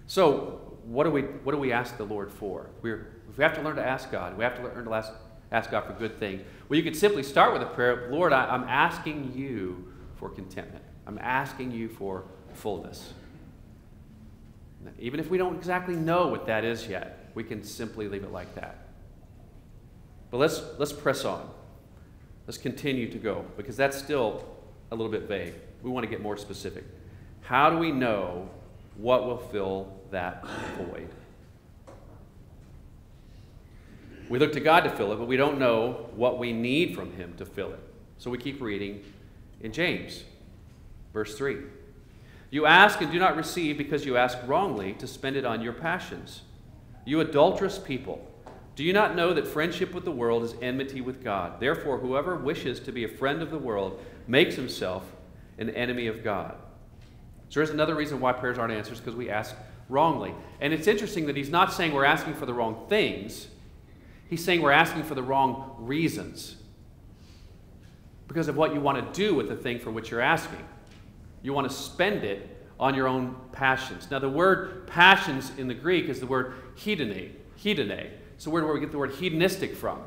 So, 0.06 0.60
what 0.84 1.04
do, 1.04 1.10
we, 1.10 1.22
what 1.22 1.52
do 1.52 1.58
we 1.58 1.72
ask 1.72 1.96
the 1.96 2.04
Lord 2.04 2.30
for? 2.30 2.68
We're, 2.82 3.13
we 3.36 3.42
have 3.42 3.54
to 3.54 3.62
learn 3.62 3.76
to 3.76 3.86
ask 3.86 4.10
God. 4.10 4.36
We 4.36 4.44
have 4.44 4.56
to 4.56 4.62
learn 4.62 4.84
to 4.84 4.94
ask, 4.94 5.12
ask 5.50 5.70
God 5.70 5.86
for 5.86 5.92
good 5.94 6.18
things. 6.18 6.42
Well, 6.68 6.76
you 6.76 6.82
could 6.82 6.96
simply 6.96 7.22
start 7.22 7.52
with 7.52 7.62
a 7.62 7.66
prayer 7.66 8.08
Lord, 8.10 8.32
I, 8.32 8.46
I'm 8.46 8.64
asking 8.64 9.32
you 9.34 9.92
for 10.16 10.28
contentment, 10.28 10.84
I'm 11.06 11.18
asking 11.18 11.72
you 11.72 11.88
for 11.88 12.24
fullness. 12.54 13.12
Even 14.98 15.18
if 15.18 15.30
we 15.30 15.38
don't 15.38 15.56
exactly 15.56 15.96
know 15.96 16.28
what 16.28 16.46
that 16.46 16.64
is 16.64 16.86
yet, 16.86 17.30
we 17.34 17.42
can 17.42 17.62
simply 17.62 18.06
leave 18.06 18.22
it 18.22 18.32
like 18.32 18.54
that. 18.54 18.86
But 20.30 20.38
let's, 20.38 20.62
let's 20.78 20.92
press 20.92 21.24
on. 21.24 21.48
Let's 22.46 22.58
continue 22.58 23.10
to 23.10 23.18
go 23.18 23.44
because 23.56 23.76
that's 23.76 23.96
still 23.96 24.44
a 24.90 24.94
little 24.94 25.10
bit 25.10 25.22
vague. 25.22 25.54
We 25.82 25.90
want 25.90 26.04
to 26.04 26.10
get 26.10 26.20
more 26.20 26.36
specific. 26.36 26.84
How 27.40 27.70
do 27.70 27.78
we 27.78 27.90
know 27.90 28.50
what 28.96 29.24
will 29.26 29.38
fill 29.38 29.92
that 30.10 30.46
void? 30.76 31.08
We 34.28 34.38
look 34.38 34.52
to 34.52 34.60
God 34.60 34.80
to 34.84 34.90
fill 34.90 35.12
it, 35.12 35.16
but 35.16 35.26
we 35.26 35.36
don't 35.36 35.58
know 35.58 36.08
what 36.16 36.38
we 36.38 36.52
need 36.52 36.94
from 36.94 37.12
Him 37.12 37.34
to 37.36 37.44
fill 37.44 37.72
it. 37.72 37.80
So 38.18 38.30
we 38.30 38.38
keep 38.38 38.60
reading 38.60 39.02
in 39.60 39.72
James, 39.72 40.24
verse 41.12 41.36
3. 41.36 41.58
You 42.50 42.66
ask 42.66 43.00
and 43.00 43.10
do 43.10 43.18
not 43.18 43.36
receive 43.36 43.76
because 43.76 44.04
you 44.06 44.16
ask 44.16 44.38
wrongly 44.46 44.92
to 44.94 45.06
spend 45.06 45.36
it 45.36 45.44
on 45.44 45.60
your 45.60 45.72
passions. 45.72 46.42
You 47.04 47.20
adulterous 47.20 47.78
people, 47.78 48.26
do 48.76 48.84
you 48.84 48.92
not 48.92 49.14
know 49.14 49.34
that 49.34 49.46
friendship 49.46 49.94
with 49.94 50.04
the 50.04 50.10
world 50.10 50.42
is 50.42 50.54
enmity 50.62 51.00
with 51.00 51.22
God? 51.22 51.60
Therefore, 51.60 51.98
whoever 51.98 52.36
wishes 52.36 52.80
to 52.80 52.92
be 52.92 53.04
a 53.04 53.08
friend 53.08 53.42
of 53.42 53.50
the 53.50 53.58
world 53.58 54.00
makes 54.26 54.56
himself 54.56 55.04
an 55.58 55.70
enemy 55.70 56.06
of 56.06 56.24
God. 56.24 56.56
So 57.50 57.60
there's 57.60 57.70
another 57.70 57.94
reason 57.94 58.20
why 58.20 58.32
prayers 58.32 58.58
aren't 58.58 58.72
answered 58.72 58.98
because 58.98 59.14
we 59.14 59.30
ask 59.30 59.54
wrongly. 59.88 60.34
And 60.60 60.72
it's 60.72 60.88
interesting 60.88 61.26
that 61.26 61.36
he's 61.36 61.50
not 61.50 61.72
saying 61.72 61.92
we're 61.92 62.04
asking 62.04 62.34
for 62.34 62.46
the 62.46 62.54
wrong 62.54 62.86
things, 62.88 63.48
he's 64.34 64.44
saying 64.44 64.60
we're 64.60 64.72
asking 64.72 65.04
for 65.04 65.14
the 65.14 65.22
wrong 65.22 65.76
reasons 65.78 66.56
because 68.26 68.48
of 68.48 68.56
what 68.56 68.74
you 68.74 68.80
want 68.80 69.14
to 69.14 69.20
do 69.20 69.32
with 69.32 69.48
the 69.48 69.54
thing 69.54 69.78
for 69.78 69.92
which 69.92 70.10
you're 70.10 70.20
asking. 70.20 70.58
You 71.42 71.52
want 71.52 71.70
to 71.70 71.76
spend 71.76 72.24
it 72.24 72.66
on 72.80 72.96
your 72.96 73.06
own 73.06 73.36
passions. 73.52 74.10
Now, 74.10 74.18
the 74.18 74.28
word 74.28 74.88
passions 74.88 75.52
in 75.56 75.68
the 75.68 75.74
Greek 75.74 76.08
is 76.08 76.18
the 76.18 76.26
word 76.26 76.54
hedone. 76.76 77.30
Hedone. 77.62 78.10
It's 78.34 78.42
the 78.42 78.50
word 78.50 78.64
where 78.64 78.74
we 78.74 78.80
get 78.80 78.90
the 78.90 78.98
word 78.98 79.12
hedonistic 79.12 79.76
from. 79.76 80.00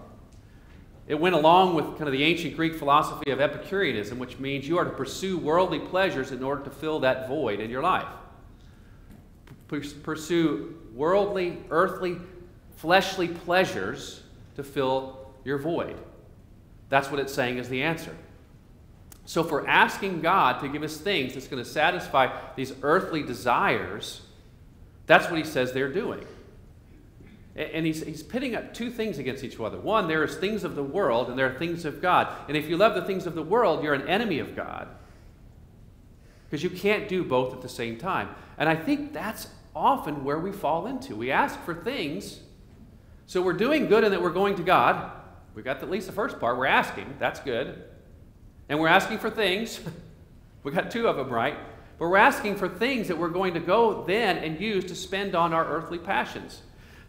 It 1.08 1.16
went 1.16 1.36
along 1.36 1.76
with 1.76 1.86
kind 1.92 2.04
of 2.04 2.12
the 2.12 2.24
ancient 2.26 2.58
Greek 2.58 2.76
philosophy 2.76 3.32
of 3.32 3.40
Epicureanism, 3.40 4.20
which 4.20 4.40
means 4.40 4.68
you 4.68 4.78
are 4.78 4.84
to 4.84 4.92
pursue 4.92 5.38
worldly 5.38 5.80
pleasures 5.80 6.34
in 6.34 6.44
order 6.44 6.66
to 6.66 6.70
fill 6.70 7.00
that 7.00 7.30
void 7.30 7.62
in 7.62 7.70
your 7.70 7.82
life. 7.82 8.10
Pursue 9.70 10.76
worldly, 10.94 11.60
earthly, 11.70 12.18
fleshly 12.78 13.28
pleasures 13.28 14.22
to 14.56 14.64
fill 14.64 15.20
your 15.44 15.58
void. 15.58 15.98
That's 16.90 17.12
what 17.12 17.20
it's 17.20 17.34
saying 17.34 17.58
is 17.58 17.68
the 17.68 17.84
answer. 17.84 18.16
So, 19.26 19.42
we're 19.44 19.68
asking 19.68 20.22
God 20.22 20.62
to 20.62 20.70
give 20.70 20.84
us 20.84 20.96
things 20.96 21.34
that's 21.34 21.48
going 21.48 21.62
to 21.62 21.70
satisfy 21.70 22.34
these 22.56 22.72
earthly 22.82 23.24
desires, 23.24 24.22
that's 25.06 25.30
what 25.30 25.38
he 25.38 25.44
says 25.44 25.74
they're 25.74 25.92
doing. 25.92 26.26
And 27.58 27.86
he's, 27.86 28.04
he's 28.04 28.24
pitting 28.24 28.56
up 28.56 28.74
two 28.74 28.90
things 28.92 29.18
against 29.18 29.44
each 29.44 29.60
other. 29.60 29.80
One, 29.80 30.08
there 30.08 30.24
is 30.24 30.36
things 30.36 30.64
of 30.64 30.76
the 30.76 30.84
world, 30.84 31.28
and 31.28 31.38
there 31.38 31.52
are 31.52 31.58
things 31.58 31.84
of 31.84 32.02
God. 32.02 32.32
And 32.48 32.56
if 32.56 32.70
you 32.70 32.78
love 32.78 32.94
the 32.94 33.02
things 33.02 33.26
of 33.26 33.36
the 33.36 33.44
world, 33.44 33.84
you're 33.84 33.96
an 33.96 34.08
enemy 34.08 34.40
of 34.40 34.56
God. 34.56 34.88
Because 36.46 36.64
you 36.64 36.70
can't 36.70 37.10
do 37.10 37.24
both 37.24 37.54
at 37.54 37.62
the 37.62 37.70
same 37.70 37.98
time. 37.98 38.30
And 38.58 38.70
I 38.70 38.76
think 38.76 39.12
that's 39.12 39.48
often 39.76 40.24
where 40.24 40.40
we 40.40 40.52
fall 40.52 40.86
into. 40.86 41.16
We 41.16 41.32
ask 41.32 41.60
for 41.64 41.74
things, 41.74 42.42
so 43.28 43.42
we're 43.42 43.54
doing 43.54 43.88
good 43.88 44.04
in 44.04 44.12
that 44.12 44.22
we're 44.22 44.32
going 44.32 44.56
to 44.56 44.64
God. 44.64 45.12
We've 45.54 45.66
got 45.66 45.84
at 45.84 45.90
least 45.90 46.08
the 46.08 46.14
first 46.14 46.40
part. 46.40 46.58
We're 46.58 46.66
asking. 46.66 47.16
That's 47.20 47.40
good. 47.42 47.84
And 48.70 48.80
we're 48.80 48.88
asking 48.88 49.20
for 49.20 49.30
things. 49.30 49.80
we 50.64 50.72
got 50.72 50.90
two 50.90 51.08
of 51.08 51.18
them 51.18 51.30
right. 51.30 51.58
But 52.00 52.08
we're 52.10 52.18
asking 52.18 52.56
for 52.56 52.70
things 52.70 53.08
that 53.10 53.18
we're 53.18 53.30
going 53.30 53.54
to 53.56 53.60
go 53.60 54.04
then 54.06 54.38
and 54.38 54.60
use 54.60 54.86
to 54.86 54.96
spend 54.96 55.36
on 55.36 55.54
our 55.54 55.66
earthly 55.66 55.98
passions. 55.98 56.62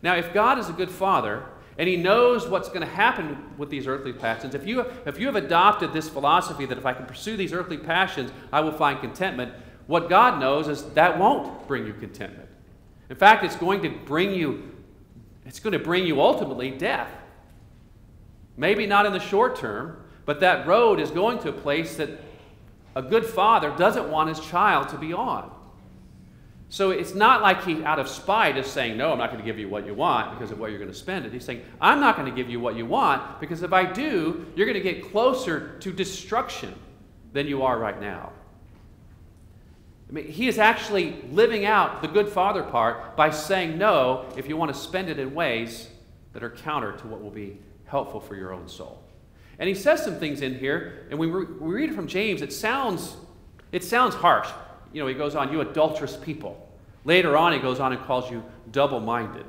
Now, 0.02 0.16
if 0.16 0.32
God 0.32 0.58
is 0.58 0.68
a 0.68 0.72
good 0.72 0.90
father 0.90 1.44
and 1.76 1.88
he 1.88 1.96
knows 1.96 2.48
what's 2.48 2.68
going 2.68 2.80
to 2.80 2.86
happen 2.86 3.54
with 3.56 3.70
these 3.70 3.86
earthly 3.86 4.12
passions, 4.12 4.54
if 4.54 4.66
you, 4.66 4.86
if 5.06 5.20
you 5.20 5.26
have 5.26 5.36
adopted 5.36 5.92
this 5.92 6.08
philosophy 6.08 6.66
that 6.66 6.78
if 6.78 6.86
I 6.86 6.94
can 6.94 7.06
pursue 7.06 7.36
these 7.36 7.52
earthly 7.52 7.78
passions, 7.78 8.32
I 8.52 8.60
will 8.60 8.72
find 8.72 9.00
contentment, 9.00 9.52
what 9.86 10.08
God 10.08 10.40
knows 10.40 10.68
is 10.68 10.82
that 10.94 11.18
won't 11.18 11.66
bring 11.68 11.86
you 11.86 11.92
contentment. 11.92 12.48
In 13.10 13.16
fact, 13.16 13.44
it's 13.44 13.56
going 13.56 13.82
to 13.82 13.90
bring 13.90 14.32
you, 14.32 14.67
it's 15.48 15.60
going 15.60 15.72
to 15.72 15.78
bring 15.78 16.06
you 16.06 16.20
ultimately 16.20 16.70
death. 16.70 17.10
Maybe 18.58 18.86
not 18.86 19.06
in 19.06 19.12
the 19.12 19.18
short 19.18 19.56
term, 19.56 20.04
but 20.26 20.40
that 20.40 20.66
road 20.66 21.00
is 21.00 21.10
going 21.10 21.38
to 21.40 21.48
a 21.48 21.52
place 21.52 21.96
that 21.96 22.10
a 22.94 23.00
good 23.00 23.24
father 23.24 23.74
doesn't 23.76 24.10
want 24.10 24.28
his 24.28 24.38
child 24.40 24.90
to 24.90 24.98
be 24.98 25.14
on. 25.14 25.50
So 26.68 26.90
it's 26.90 27.14
not 27.14 27.40
like 27.40 27.64
he, 27.64 27.82
out 27.82 27.98
of 27.98 28.08
spite, 28.08 28.58
is 28.58 28.66
saying, 28.66 28.98
No, 28.98 29.10
I'm 29.10 29.16
not 29.16 29.30
going 29.30 29.42
to 29.42 29.46
give 29.46 29.58
you 29.58 29.70
what 29.70 29.86
you 29.86 29.94
want 29.94 30.38
because 30.38 30.50
of 30.50 30.58
where 30.58 30.68
you're 30.68 30.78
going 30.78 30.92
to 30.92 30.96
spend 30.96 31.24
it. 31.24 31.32
He's 31.32 31.46
saying, 31.46 31.62
I'm 31.80 31.98
not 31.98 32.16
going 32.16 32.28
to 32.28 32.36
give 32.36 32.50
you 32.50 32.60
what 32.60 32.76
you 32.76 32.84
want 32.84 33.40
because 33.40 33.62
if 33.62 33.72
I 33.72 33.90
do, 33.90 34.44
you're 34.54 34.66
going 34.66 34.74
to 34.74 34.82
get 34.82 35.10
closer 35.10 35.78
to 35.78 35.92
destruction 35.92 36.74
than 37.32 37.46
you 37.46 37.62
are 37.62 37.78
right 37.78 37.98
now. 37.98 38.32
I 40.08 40.12
mean, 40.12 40.26
he 40.26 40.48
is 40.48 40.58
actually 40.58 41.22
living 41.30 41.66
out 41.66 42.00
the 42.00 42.08
good 42.08 42.28
father 42.28 42.62
part 42.62 43.14
by 43.16 43.30
saying 43.30 43.76
no 43.76 44.26
if 44.36 44.48
you 44.48 44.56
want 44.56 44.72
to 44.72 44.78
spend 44.78 45.10
it 45.10 45.18
in 45.18 45.34
ways 45.34 45.88
that 46.32 46.42
are 46.42 46.50
counter 46.50 46.92
to 46.92 47.06
what 47.06 47.22
will 47.22 47.30
be 47.30 47.58
helpful 47.84 48.20
for 48.20 48.34
your 48.34 48.52
own 48.52 48.68
soul. 48.68 49.02
And 49.58 49.68
he 49.68 49.74
says 49.74 50.02
some 50.04 50.18
things 50.18 50.40
in 50.40 50.58
here, 50.58 51.06
and 51.10 51.18
when 51.18 51.32
we 51.32 51.44
read 51.44 51.90
it 51.90 51.94
from 51.94 52.06
James, 52.06 52.42
it 52.42 52.52
sounds, 52.52 53.16
it 53.72 53.84
sounds 53.84 54.14
harsh. 54.14 54.48
You 54.92 55.02
know, 55.02 55.08
he 55.08 55.14
goes 55.14 55.34
on, 55.34 55.52
you 55.52 55.60
adulterous 55.60 56.16
people. 56.16 56.64
Later 57.04 57.36
on, 57.36 57.52
he 57.52 57.58
goes 57.58 57.80
on 57.80 57.92
and 57.92 58.00
calls 58.04 58.30
you 58.30 58.42
double 58.70 59.00
minded. 59.00 59.44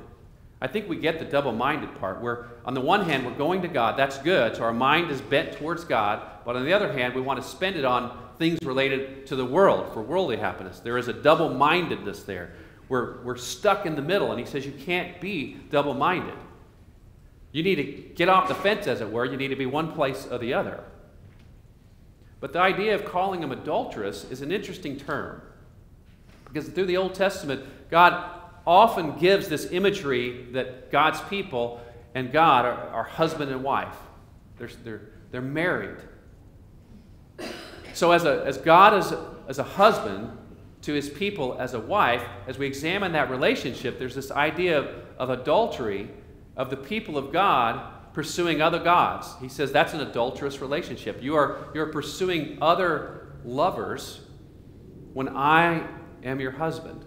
I 0.60 0.66
think 0.66 0.88
we 0.88 0.96
get 0.96 1.18
the 1.18 1.24
double 1.24 1.52
minded 1.52 1.94
part, 1.94 2.20
where 2.20 2.48
on 2.66 2.74
the 2.74 2.80
one 2.80 3.04
hand, 3.04 3.24
we're 3.24 3.32
going 3.32 3.62
to 3.62 3.68
God, 3.68 3.96
that's 3.96 4.18
good, 4.18 4.56
so 4.56 4.64
our 4.64 4.74
mind 4.74 5.10
is 5.10 5.20
bent 5.22 5.52
towards 5.52 5.84
God, 5.84 6.22
but 6.44 6.56
on 6.56 6.64
the 6.64 6.72
other 6.72 6.92
hand, 6.92 7.14
we 7.14 7.22
want 7.22 7.40
to 7.40 7.48
spend 7.48 7.76
it 7.76 7.84
on 7.84 8.29
things 8.40 8.58
related 8.62 9.26
to 9.26 9.36
the 9.36 9.44
world, 9.44 9.92
for 9.92 10.00
worldly 10.00 10.38
happiness. 10.38 10.80
There 10.80 10.96
is 10.96 11.08
a 11.08 11.12
double 11.12 11.50
mindedness 11.50 12.22
there. 12.22 12.54
We're, 12.88 13.22
we're 13.22 13.36
stuck 13.36 13.84
in 13.84 13.96
the 13.96 14.02
middle, 14.02 14.30
and 14.30 14.40
he 14.40 14.46
says 14.46 14.64
you 14.64 14.72
can't 14.72 15.20
be 15.20 15.58
double 15.68 15.92
minded. 15.92 16.34
You 17.52 17.62
need 17.62 17.74
to 17.74 17.84
get 17.84 18.30
off 18.30 18.48
the 18.48 18.54
fence, 18.54 18.86
as 18.86 19.02
it 19.02 19.12
were. 19.12 19.26
You 19.26 19.36
need 19.36 19.48
to 19.48 19.56
be 19.56 19.66
one 19.66 19.92
place 19.92 20.26
or 20.28 20.38
the 20.38 20.54
other. 20.54 20.82
But 22.40 22.54
the 22.54 22.60
idea 22.60 22.94
of 22.94 23.04
calling 23.04 23.42
them 23.42 23.52
adulterous 23.52 24.24
is 24.30 24.40
an 24.40 24.50
interesting 24.50 24.96
term. 24.96 25.42
Because 26.46 26.66
through 26.70 26.86
the 26.86 26.96
Old 26.96 27.14
Testament, 27.14 27.62
God 27.90 28.40
often 28.66 29.18
gives 29.18 29.48
this 29.48 29.70
imagery 29.70 30.46
that 30.52 30.90
God's 30.90 31.20
people 31.28 31.82
and 32.14 32.32
God 32.32 32.64
are, 32.64 32.88
are 32.88 33.04
husband 33.04 33.52
and 33.52 33.62
wife. 33.62 33.96
They're, 34.56 34.70
they're, 34.82 35.02
they're 35.30 35.42
married. 35.42 35.98
So, 37.94 38.12
as, 38.12 38.24
a, 38.24 38.44
as 38.46 38.58
God 38.58 38.94
is 38.94 39.12
a, 39.12 39.34
as 39.48 39.58
a 39.58 39.64
husband 39.64 40.36
to 40.82 40.94
his 40.94 41.10
people 41.10 41.56
as 41.58 41.74
a 41.74 41.80
wife, 41.80 42.22
as 42.46 42.58
we 42.58 42.66
examine 42.66 43.12
that 43.12 43.30
relationship, 43.30 43.98
there's 43.98 44.14
this 44.14 44.30
idea 44.30 44.78
of, 44.78 44.88
of 45.18 45.30
adultery 45.30 46.08
of 46.56 46.70
the 46.70 46.76
people 46.76 47.18
of 47.18 47.32
God 47.32 48.12
pursuing 48.12 48.60
other 48.60 48.78
gods. 48.78 49.34
He 49.40 49.48
says 49.48 49.72
that's 49.72 49.94
an 49.94 50.00
adulterous 50.00 50.60
relationship. 50.60 51.22
You 51.22 51.36
are 51.36 51.68
you're 51.74 51.86
pursuing 51.86 52.58
other 52.60 53.32
lovers 53.44 54.20
when 55.12 55.28
I 55.28 55.86
am 56.24 56.40
your 56.40 56.52
husband. 56.52 57.04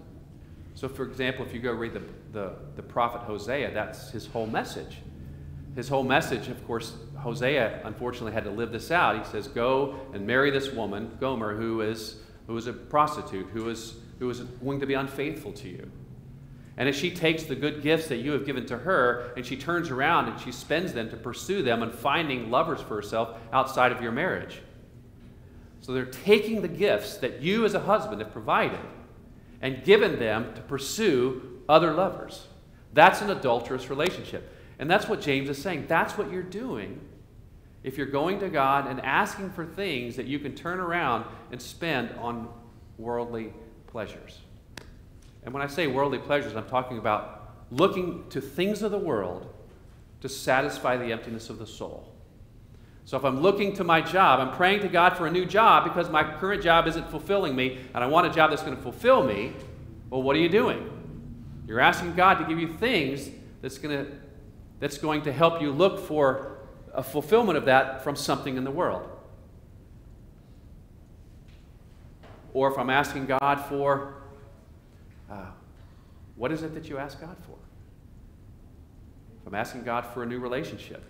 So, 0.74 0.88
for 0.88 1.04
example, 1.04 1.44
if 1.44 1.54
you 1.54 1.60
go 1.60 1.72
read 1.72 1.94
the, 1.94 2.02
the, 2.32 2.52
the 2.76 2.82
prophet 2.82 3.20
Hosea, 3.22 3.72
that's 3.72 4.10
his 4.10 4.26
whole 4.26 4.46
message. 4.46 4.98
His 5.74 5.88
whole 5.88 6.04
message, 6.04 6.48
of 6.48 6.64
course, 6.66 6.94
Hosea 7.16 7.80
unfortunately 7.84 8.32
had 8.32 8.44
to 8.44 8.50
live 8.50 8.70
this 8.70 8.90
out. 8.90 9.18
He 9.18 9.30
says, 9.30 9.48
Go 9.48 9.96
and 10.12 10.26
marry 10.26 10.50
this 10.50 10.70
woman, 10.70 11.16
Gomer, 11.20 11.56
who 11.56 11.80
is, 11.80 12.16
who 12.46 12.56
is 12.56 12.66
a 12.66 12.72
prostitute, 12.72 13.46
who 13.48 13.68
is, 13.68 13.94
who 14.18 14.30
is 14.30 14.40
going 14.40 14.80
to 14.80 14.86
be 14.86 14.94
unfaithful 14.94 15.52
to 15.52 15.68
you. 15.68 15.90
And 16.76 16.88
as 16.88 16.96
she 16.96 17.10
takes 17.10 17.44
the 17.44 17.54
good 17.54 17.82
gifts 17.82 18.08
that 18.08 18.16
you 18.16 18.32
have 18.32 18.46
given 18.46 18.66
to 18.66 18.78
her 18.78 19.32
and 19.36 19.46
she 19.46 19.56
turns 19.56 19.90
around 19.90 20.28
and 20.28 20.40
she 20.40 20.50
spends 20.50 20.92
them 20.92 21.08
to 21.10 21.16
pursue 21.16 21.62
them 21.62 21.82
and 21.82 21.92
finding 21.92 22.50
lovers 22.50 22.80
for 22.80 22.96
herself 22.96 23.38
outside 23.52 23.92
of 23.92 24.02
your 24.02 24.10
marriage. 24.10 24.60
So 25.80 25.92
they're 25.92 26.06
taking 26.06 26.62
the 26.62 26.68
gifts 26.68 27.18
that 27.18 27.42
you 27.42 27.64
as 27.64 27.74
a 27.74 27.80
husband 27.80 28.20
have 28.20 28.32
provided 28.32 28.80
and 29.62 29.84
given 29.84 30.18
them 30.18 30.52
to 30.54 30.62
pursue 30.62 31.62
other 31.68 31.92
lovers. 31.92 32.48
That's 32.92 33.20
an 33.20 33.30
adulterous 33.30 33.88
relationship. 33.88 34.50
And 34.78 34.90
that's 34.90 35.08
what 35.08 35.20
James 35.20 35.48
is 35.48 35.60
saying. 35.60 35.86
That's 35.88 36.18
what 36.18 36.30
you're 36.30 36.42
doing 36.42 37.00
if 37.82 37.98
you're 37.98 38.06
going 38.06 38.40
to 38.40 38.48
God 38.48 38.86
and 38.86 39.00
asking 39.00 39.50
for 39.50 39.64
things 39.64 40.16
that 40.16 40.26
you 40.26 40.38
can 40.38 40.54
turn 40.54 40.80
around 40.80 41.26
and 41.52 41.60
spend 41.60 42.10
on 42.18 42.48
worldly 42.98 43.52
pleasures. 43.86 44.40
And 45.44 45.52
when 45.52 45.62
I 45.62 45.66
say 45.66 45.86
worldly 45.86 46.18
pleasures, 46.18 46.56
I'm 46.56 46.68
talking 46.68 46.98
about 46.98 47.52
looking 47.70 48.24
to 48.30 48.40
things 48.40 48.82
of 48.82 48.90
the 48.90 48.98
world 48.98 49.52
to 50.22 50.28
satisfy 50.28 50.96
the 50.96 51.12
emptiness 51.12 51.50
of 51.50 51.58
the 51.58 51.66
soul. 51.66 52.10
So 53.04 53.18
if 53.18 53.24
I'm 53.24 53.40
looking 53.42 53.74
to 53.74 53.84
my 53.84 54.00
job, 54.00 54.40
I'm 54.40 54.54
praying 54.54 54.80
to 54.80 54.88
God 54.88 55.18
for 55.18 55.26
a 55.26 55.30
new 55.30 55.44
job 55.44 55.84
because 55.84 56.08
my 56.08 56.24
current 56.38 56.62
job 56.62 56.86
isn't 56.86 57.10
fulfilling 57.10 57.54
me, 57.54 57.78
and 57.92 58.02
I 58.02 58.06
want 58.06 58.26
a 58.26 58.30
job 58.30 58.48
that's 58.50 58.62
going 58.62 58.76
to 58.76 58.82
fulfill 58.82 59.22
me. 59.22 59.52
Well, 60.08 60.22
what 60.22 60.34
are 60.36 60.38
you 60.38 60.48
doing? 60.48 60.90
You're 61.68 61.80
asking 61.80 62.14
God 62.14 62.38
to 62.38 62.46
give 62.46 62.58
you 62.58 62.68
things 62.68 63.28
that's 63.60 63.76
going 63.76 64.06
to, 64.06 64.12
that's 64.84 64.98
going 64.98 65.22
to 65.22 65.32
help 65.32 65.62
you 65.62 65.72
look 65.72 65.98
for 65.98 66.58
a 66.92 67.02
fulfillment 67.02 67.56
of 67.56 67.64
that 67.64 68.04
from 68.04 68.14
something 68.14 68.58
in 68.58 68.64
the 68.64 68.70
world. 68.70 69.08
Or 72.52 72.70
if 72.70 72.76
I'm 72.76 72.90
asking 72.90 73.24
God 73.24 73.64
for 73.66 74.16
uh, 75.30 75.46
what 76.36 76.52
is 76.52 76.62
it 76.62 76.74
that 76.74 76.90
you 76.90 76.98
ask 76.98 77.18
God 77.18 77.34
for? 77.46 77.56
If 79.40 79.46
I'm 79.46 79.54
asking 79.54 79.84
God 79.84 80.04
for 80.12 80.22
a 80.22 80.26
new 80.26 80.38
relationship 80.38 81.02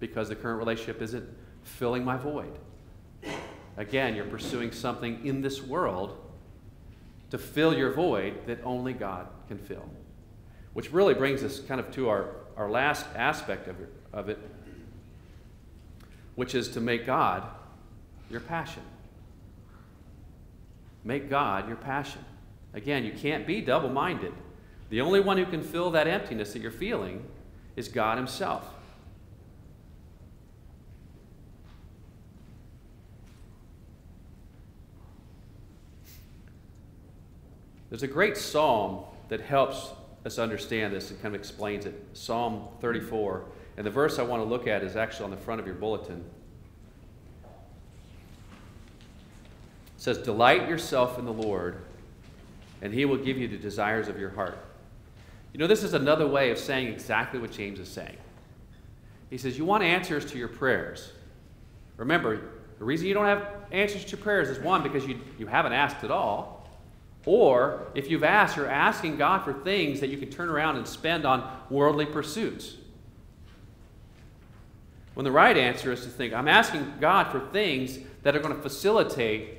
because 0.00 0.28
the 0.28 0.34
current 0.34 0.58
relationship 0.58 1.00
isn't 1.02 1.28
filling 1.62 2.04
my 2.04 2.16
void, 2.16 2.58
again, 3.76 4.16
you're 4.16 4.24
pursuing 4.24 4.72
something 4.72 5.24
in 5.24 5.40
this 5.40 5.62
world 5.62 6.18
to 7.30 7.38
fill 7.38 7.78
your 7.78 7.92
void 7.92 8.44
that 8.48 8.58
only 8.64 8.92
God 8.92 9.28
can 9.46 9.58
fill. 9.58 9.88
Which 10.72 10.92
really 10.92 11.14
brings 11.14 11.44
us 11.44 11.60
kind 11.60 11.78
of 11.78 11.88
to 11.92 12.08
our, 12.08 12.41
our 12.56 12.70
last 12.70 13.06
aspect 13.14 13.68
of 13.68 13.80
it, 13.80 13.92
of 14.12 14.28
it, 14.28 14.38
which 16.34 16.54
is 16.54 16.68
to 16.68 16.80
make 16.80 17.06
God 17.06 17.44
your 18.30 18.40
passion. 18.40 18.82
Make 21.04 21.28
God 21.28 21.66
your 21.66 21.76
passion. 21.76 22.24
Again, 22.74 23.04
you 23.04 23.12
can't 23.12 23.46
be 23.46 23.60
double 23.60 23.90
minded. 23.90 24.32
The 24.90 25.00
only 25.00 25.20
one 25.20 25.36
who 25.36 25.46
can 25.46 25.62
fill 25.62 25.90
that 25.92 26.06
emptiness 26.06 26.52
that 26.52 26.60
you're 26.60 26.70
feeling 26.70 27.24
is 27.76 27.88
God 27.88 28.18
Himself. 28.18 28.66
There's 37.90 38.02
a 38.02 38.08
great 38.08 38.38
psalm 38.38 39.04
that 39.28 39.42
helps 39.42 39.90
us 40.24 40.38
understand 40.38 40.94
this 40.94 41.10
and 41.10 41.20
kind 41.20 41.34
of 41.34 41.40
explains 41.40 41.86
it. 41.86 42.00
Psalm 42.12 42.68
34. 42.80 43.44
And 43.76 43.86
the 43.86 43.90
verse 43.90 44.18
I 44.18 44.22
want 44.22 44.42
to 44.42 44.48
look 44.48 44.66
at 44.66 44.82
is 44.82 44.96
actually 44.96 45.24
on 45.24 45.30
the 45.30 45.36
front 45.36 45.60
of 45.60 45.66
your 45.66 45.74
bulletin. 45.74 46.24
It 47.42 47.48
says, 49.96 50.18
Delight 50.18 50.68
yourself 50.68 51.18
in 51.18 51.24
the 51.24 51.32
Lord, 51.32 51.84
and 52.82 52.92
he 52.92 53.04
will 53.04 53.16
give 53.16 53.38
you 53.38 53.48
the 53.48 53.56
desires 53.56 54.08
of 54.08 54.18
your 54.18 54.30
heart. 54.30 54.58
You 55.52 55.58
know, 55.58 55.66
this 55.66 55.82
is 55.82 55.94
another 55.94 56.26
way 56.26 56.50
of 56.50 56.58
saying 56.58 56.88
exactly 56.88 57.38
what 57.38 57.50
James 57.50 57.78
is 57.78 57.88
saying. 57.88 58.16
He 59.30 59.38
says, 59.38 59.58
You 59.58 59.64
want 59.64 59.82
answers 59.82 60.24
to 60.26 60.38
your 60.38 60.48
prayers. 60.48 61.12
Remember, 61.96 62.40
the 62.78 62.84
reason 62.84 63.06
you 63.06 63.14
don't 63.14 63.26
have 63.26 63.46
answers 63.70 64.04
to 64.04 64.10
your 64.10 64.20
prayers 64.20 64.48
is 64.48 64.58
one, 64.58 64.82
because 64.82 65.06
you, 65.06 65.20
you 65.38 65.46
haven't 65.46 65.72
asked 65.72 66.04
at 66.04 66.10
all. 66.10 66.61
Or 67.24 67.86
if 67.94 68.10
you've 68.10 68.24
asked, 68.24 68.56
you're 68.56 68.68
asking 68.68 69.16
God 69.16 69.44
for 69.44 69.52
things 69.52 70.00
that 70.00 70.10
you 70.10 70.18
can 70.18 70.30
turn 70.30 70.48
around 70.48 70.76
and 70.76 70.86
spend 70.86 71.24
on 71.24 71.48
worldly 71.70 72.06
pursuits. 72.06 72.74
When 75.14 75.24
the 75.24 75.30
right 75.30 75.56
answer 75.56 75.92
is 75.92 76.02
to 76.02 76.08
think, 76.08 76.32
I'm 76.32 76.48
asking 76.48 76.94
God 77.00 77.30
for 77.30 77.40
things 77.52 77.98
that 78.22 78.34
are 78.34 78.40
going 78.40 78.54
to 78.54 78.62
facilitate 78.62 79.58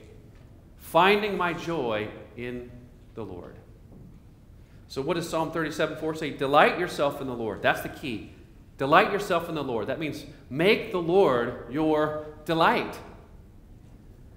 finding 0.78 1.38
my 1.38 1.54
joy 1.54 2.08
in 2.36 2.72
the 3.16 3.24
Lord. 3.24 3.56
So, 4.88 5.02
what 5.02 5.16
does 5.16 5.30
Psalm 5.30 5.52
37 5.52 5.98
4 5.98 6.16
say? 6.16 6.30
Delight 6.32 6.80
yourself 6.80 7.22
in 7.22 7.28
the 7.28 7.34
Lord. 7.34 7.62
That's 7.62 7.82
the 7.82 7.90
key. 7.90 8.32
Delight 8.78 9.12
yourself 9.12 9.50
in 9.50 9.56
the 9.56 9.64
Lord. 9.64 9.88
That 9.88 10.00
means 10.00 10.26
make 10.50 10.92
the 10.92 11.02
Lord 11.02 11.66
your 11.72 12.28
delight. 12.46 12.98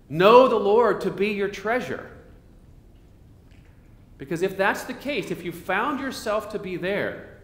Know 0.09 0.49
the 0.49 0.57
Lord 0.57 1.01
to 1.03 1.11
be 1.11 1.29
your 1.29 1.49
treasure. 1.49 2.16
Because 4.19 4.43
if 4.43 4.57
that's 4.57 4.85
the 4.85 4.95
case, 4.95 5.31
if 5.31 5.45
you 5.45 5.53
found 5.53 6.01
yourself 6.01 6.51
to 6.53 6.59
be 6.59 6.77
there, 6.77 7.39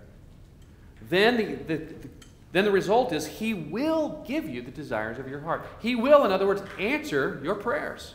then 1.09 1.37
the, 1.37 1.45
the, 1.55 1.85
the, 1.85 2.09
then 2.53 2.65
the 2.65 2.71
result 2.71 3.13
is 3.13 3.27
He 3.27 3.53
will 3.53 4.25
give 4.27 4.49
you 4.49 4.63
the 4.63 4.71
desires 4.71 5.19
of 5.19 5.29
your 5.29 5.41
heart. 5.41 5.67
He 5.81 5.95
will, 5.95 6.25
in 6.25 6.33
other 6.33 6.47
words, 6.47 6.63
answer 6.79 7.41
your 7.43 7.55
prayers. 7.55 8.15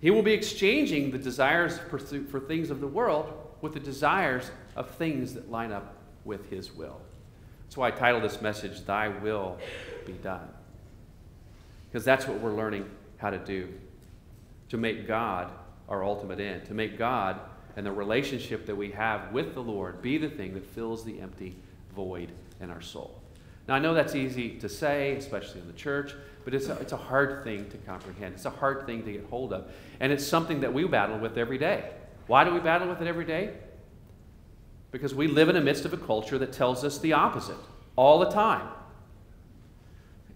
He 0.00 0.10
will 0.10 0.22
be 0.22 0.32
exchanging 0.32 1.10
the 1.10 1.18
desires 1.18 1.78
for, 1.78 1.98
things 1.98 2.70
of 2.70 2.80
the 2.80 2.86
world 2.86 3.32
with 3.60 3.74
the 3.74 3.80
desires 3.80 4.50
of 4.74 4.90
things 4.90 5.34
that 5.34 5.50
line 5.50 5.72
up 5.72 5.96
with 6.24 6.48
His 6.48 6.72
will. 6.72 7.00
That's 7.64 7.76
why 7.76 7.88
I 7.88 7.90
titled 7.90 8.24
this 8.24 8.40
message, 8.40 8.84
Thy 8.84 9.08
Will 9.08 9.58
Be 10.06 10.14
Done. 10.14 10.48
Because 11.88 12.04
that's 12.04 12.26
what 12.26 12.40
we're 12.40 12.54
learning 12.54 12.88
how 13.18 13.30
to 13.30 13.38
do 13.38 13.68
to 14.70 14.76
make 14.76 15.06
God 15.06 15.50
our 15.88 16.02
ultimate 16.04 16.40
end, 16.40 16.64
to 16.66 16.74
make 16.74 16.96
God 16.96 17.38
and 17.76 17.86
the 17.86 17.92
relationship 17.92 18.66
that 18.66 18.76
we 18.76 18.90
have 18.90 19.32
with 19.32 19.54
the 19.54 19.62
Lord 19.62 20.02
be 20.02 20.18
the 20.18 20.28
thing 20.28 20.54
that 20.54 20.64
fills 20.64 21.04
the 21.04 21.20
empty 21.20 21.56
void 21.94 22.32
in 22.60 22.70
our 22.70 22.80
soul. 22.80 23.20
Now, 23.68 23.74
I 23.74 23.78
know 23.78 23.94
that's 23.94 24.14
easy 24.14 24.58
to 24.58 24.68
say, 24.68 25.14
especially 25.14 25.60
in 25.60 25.66
the 25.66 25.72
church, 25.74 26.14
but 26.44 26.54
it's 26.54 26.68
a, 26.68 26.74
it's 26.78 26.92
a 26.92 26.96
hard 26.96 27.44
thing 27.44 27.68
to 27.70 27.76
comprehend. 27.78 28.34
It's 28.34 28.46
a 28.46 28.50
hard 28.50 28.86
thing 28.86 29.04
to 29.04 29.12
get 29.12 29.26
hold 29.26 29.52
of. 29.52 29.70
And 30.00 30.12
it's 30.12 30.26
something 30.26 30.60
that 30.60 30.72
we 30.72 30.84
battle 30.84 31.18
with 31.18 31.38
every 31.38 31.58
day. 31.58 31.90
Why 32.26 32.44
do 32.44 32.52
we 32.52 32.60
battle 32.60 32.88
with 32.88 33.00
it 33.00 33.06
every 33.06 33.24
day? 33.24 33.54
Because 34.90 35.14
we 35.14 35.28
live 35.28 35.48
in 35.48 35.54
the 35.54 35.60
midst 35.60 35.84
of 35.84 35.92
a 35.92 35.96
culture 35.96 36.38
that 36.38 36.52
tells 36.52 36.84
us 36.84 36.98
the 36.98 37.12
opposite 37.12 37.56
all 37.96 38.18
the 38.18 38.30
time. 38.30 38.66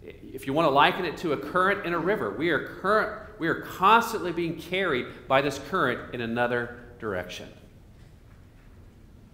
If 0.03 0.47
you 0.47 0.53
want 0.53 0.67
to 0.67 0.71
liken 0.71 1.05
it 1.05 1.17
to 1.19 1.33
a 1.33 1.37
current 1.37 1.87
in 1.87 1.95
a 1.95 1.99
river, 1.99 2.31
we 2.31 2.51
are 2.51 2.69
current 2.81 3.24
we 3.39 3.49
are 3.49 3.61
constantly 3.63 4.33
being 4.33 4.57
carried 4.57 5.07
by 5.29 5.41
this 5.43 5.59
current 5.71 6.15
in 6.15 6.21
another 6.21 6.79
direction. 6.99 7.49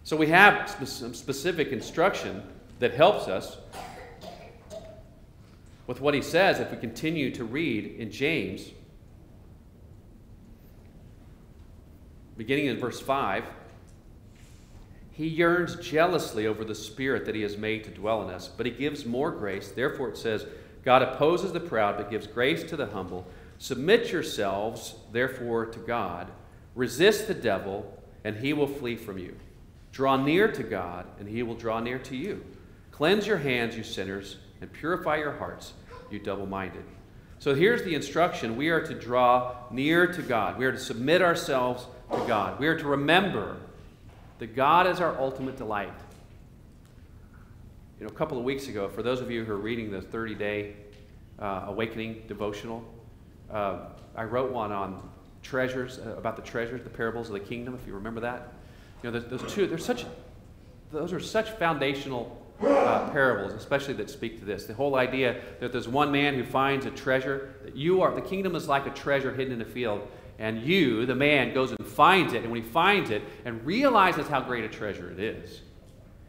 So 0.05 0.17
we 0.17 0.29
have 0.29 0.71
some 0.87 1.15
specific 1.15 1.69
instruction 1.69 2.43
that 2.79 2.95
helps 2.95 3.29
us 3.29 3.59
with 5.87 6.01
what 6.01 6.15
he 6.15 6.23
says 6.23 6.61
if 6.61 6.71
we 6.71 6.77
continue 6.77 7.31
to 7.35 7.45
read 7.45 7.97
in 7.99 8.11
James, 8.11 8.71
beginning 12.37 12.67
in 12.67 12.79
verse 12.79 13.01
5. 13.01 13.45
He 15.13 15.27
yearns 15.27 15.77
jealously 15.77 16.47
over 16.47 16.65
the 16.65 16.75
Spirit 16.75 17.27
that 17.27 17.35
He 17.35 17.43
has 17.43 17.59
made 17.59 17.85
to 17.85 17.91
dwell 17.91 18.23
in 18.23 18.31
us, 18.31 18.49
but 18.49 18.65
He 18.65 18.73
gives 18.73 19.05
more 19.05 19.31
grace. 19.31 19.71
Therefore, 19.71 20.09
it 20.09 20.17
says, 20.17 20.47
God 20.83 21.03
opposes 21.03 21.53
the 21.53 21.61
proud, 21.61 21.99
but 21.99 22.11
gives 22.11 22.27
grace 22.27 22.65
to 22.71 22.77
the 22.77 22.87
humble. 22.87 23.27
Submit 23.61 24.11
yourselves, 24.11 24.95
therefore, 25.13 25.67
to 25.67 25.79
God. 25.81 26.29
Resist 26.75 27.29
the 27.29 27.35
devil, 27.35 28.03
and 28.25 28.37
he 28.37 28.55
will 28.55 28.67
flee 28.67 28.97
from 28.97 29.19
you. 29.19 29.37
Draw 29.93 30.17
near 30.17 30.51
to 30.51 30.63
God, 30.63 31.05
and 31.19 31.29
he 31.29 31.43
will 31.43 31.55
draw 31.55 31.79
near 31.79 31.99
to 31.99 32.17
you. 32.17 32.43
Cleanse 32.91 33.27
your 33.27 33.37
hands, 33.37 33.77
you 33.77 33.83
sinners, 33.83 34.39
and 34.63 34.73
purify 34.73 35.19
your 35.19 35.33
hearts, 35.37 35.75
you 36.11 36.19
double 36.19 36.47
minded. 36.47 36.85
So 37.39 37.55
here's 37.55 37.83
the 37.83 37.95
instruction 37.95 38.57
we 38.57 38.71
are 38.71 38.81
to 38.81 38.95
draw 38.95 39.55
near 39.71 40.07
to 40.07 40.23
God, 40.23 40.59
we 40.59 40.65
are 40.65 40.73
to 40.73 40.79
submit 40.79 41.21
ourselves 41.21 41.87
to 42.13 42.25
God, 42.27 42.59
we 42.59 42.67
are 42.67 42.79
to 42.79 42.87
remember 42.87 43.59
that 44.39 44.57
God 44.57 44.87
is 44.87 45.01
our 45.01 45.19
ultimate 45.21 45.59
delight. 45.59 45.93
You 47.99 48.07
know, 48.07 48.11
a 48.11 48.17
couple 48.17 48.39
of 48.39 48.45
weeks 48.45 48.69
ago, 48.69 48.89
for 48.89 49.03
those 49.03 49.21
of 49.21 49.31
you 49.31 49.45
who 49.45 49.53
are 49.53 49.59
reading 49.59 49.91
the 49.91 50.01
30 50.01 50.35
day 50.35 50.77
uh, 51.39 51.65
awakening 51.67 52.23
devotional, 52.27 52.83
uh, 53.53 53.79
I 54.17 54.25
wrote 54.25 54.53
one 54.53 54.73
on 54.73 55.09
treasures, 55.43 55.99
uh, 55.99 56.17
about 56.17 56.37
the 56.37 56.43
treasures, 56.43 56.83
the 56.83 56.91
parables 56.91 57.29
of 57.29 57.35
the 57.35 57.41
kingdom, 57.41 57.75
if 57.75 57.87
you 57.87 57.95
remember 57.95 58.21
that. 58.21 58.53
You 59.03 59.11
know, 59.11 59.19
those, 59.19 59.53
two, 59.53 59.67
they're 59.67 59.79
such, 59.79 60.05
those 60.93 61.13
are 61.13 61.21
such 61.21 61.51
foundational 61.53 62.37
uh, 62.61 63.09
parables, 63.11 63.53
especially 63.53 63.95
that 63.95 64.11
speak 64.11 64.39
to 64.41 64.45
this. 64.45 64.67
The 64.67 64.75
whole 64.75 64.97
idea 64.97 65.41
that 65.61 65.73
there's 65.73 65.89
one 65.89 66.13
man 66.13 66.35
who 66.35 66.45
finds 66.45 66.85
a 66.87 66.91
treasure, 66.91 67.55
that 67.65 67.75
you 67.75 68.03
are, 68.03 68.15
the 68.15 68.21
kingdom 68.21 68.55
is 68.55 68.69
like 68.69 68.87
a 68.87 68.91
treasure 68.91 69.33
hidden 69.33 69.55
in 69.55 69.63
a 69.63 69.65
field, 69.65 70.07
and 70.39 70.63
you, 70.63 71.07
the 71.07 71.15
man, 71.15 71.55
goes 71.55 71.71
and 71.71 71.87
finds 71.87 72.33
it, 72.33 72.43
and 72.43 72.51
when 72.51 72.63
he 72.63 72.69
finds 72.69 73.11
it 73.11 73.23
and 73.45 73.65
realizes 73.65 74.27
how 74.29 74.41
great 74.41 74.65
a 74.65 74.69
treasure 74.69 75.11
it 75.11 75.19
is, 75.19 75.63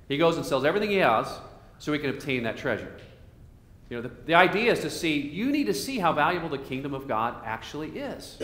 he 0.07 0.17
goes 0.17 0.37
and 0.37 0.45
sells 0.45 0.65
everything 0.65 0.89
he 0.89 0.97
has 0.97 1.39
so 1.79 1.91
he 1.93 1.99
can 1.99 2.09
obtain 2.09 2.43
that 2.43 2.57
treasure. 2.57 2.93
You 3.91 3.97
know, 3.97 4.03
the, 4.03 4.11
the 4.25 4.35
idea 4.35 4.71
is 4.71 4.79
to 4.79 4.89
see, 4.89 5.19
you 5.19 5.51
need 5.51 5.65
to 5.65 5.73
see 5.73 5.99
how 5.99 6.13
valuable 6.13 6.47
the 6.47 6.57
kingdom 6.57 6.93
of 6.93 7.09
God 7.09 7.35
actually 7.43 7.89
is. 7.89 8.39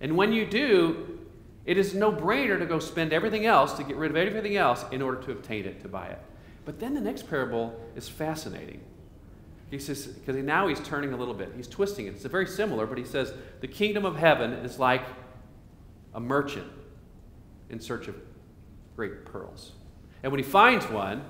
And 0.00 0.16
when 0.16 0.32
you 0.32 0.46
do, 0.46 1.18
it 1.66 1.76
is 1.76 1.92
no 1.92 2.10
brainer 2.10 2.58
to 2.58 2.64
go 2.64 2.78
spend 2.78 3.12
everything 3.12 3.44
else, 3.44 3.74
to 3.74 3.84
get 3.84 3.96
rid 3.96 4.10
of 4.10 4.16
everything 4.16 4.56
else 4.56 4.86
in 4.90 5.02
order 5.02 5.20
to 5.24 5.32
obtain 5.32 5.66
it, 5.66 5.82
to 5.82 5.88
buy 5.88 6.06
it. 6.06 6.18
But 6.64 6.80
then 6.80 6.94
the 6.94 7.00
next 7.02 7.28
parable 7.28 7.78
is 7.94 8.08
fascinating. 8.08 8.80
He 9.70 9.78
says, 9.78 10.06
because 10.06 10.34
now 10.36 10.66
he's 10.66 10.80
turning 10.80 11.12
a 11.12 11.16
little 11.18 11.34
bit. 11.34 11.52
He's 11.54 11.68
twisting 11.68 12.06
it. 12.06 12.14
It's 12.14 12.24
very 12.24 12.46
similar, 12.46 12.86
but 12.86 12.96
he 12.96 13.04
says, 13.04 13.34
the 13.60 13.68
kingdom 13.68 14.06
of 14.06 14.16
heaven 14.16 14.54
is 14.54 14.78
like 14.78 15.02
a 16.14 16.20
merchant 16.20 16.72
in 17.68 17.80
search 17.80 18.08
of 18.08 18.16
great 18.96 19.26
pearls. 19.26 19.72
And 20.22 20.32
when 20.32 20.38
he 20.38 20.50
finds 20.50 20.88
one, 20.88 21.22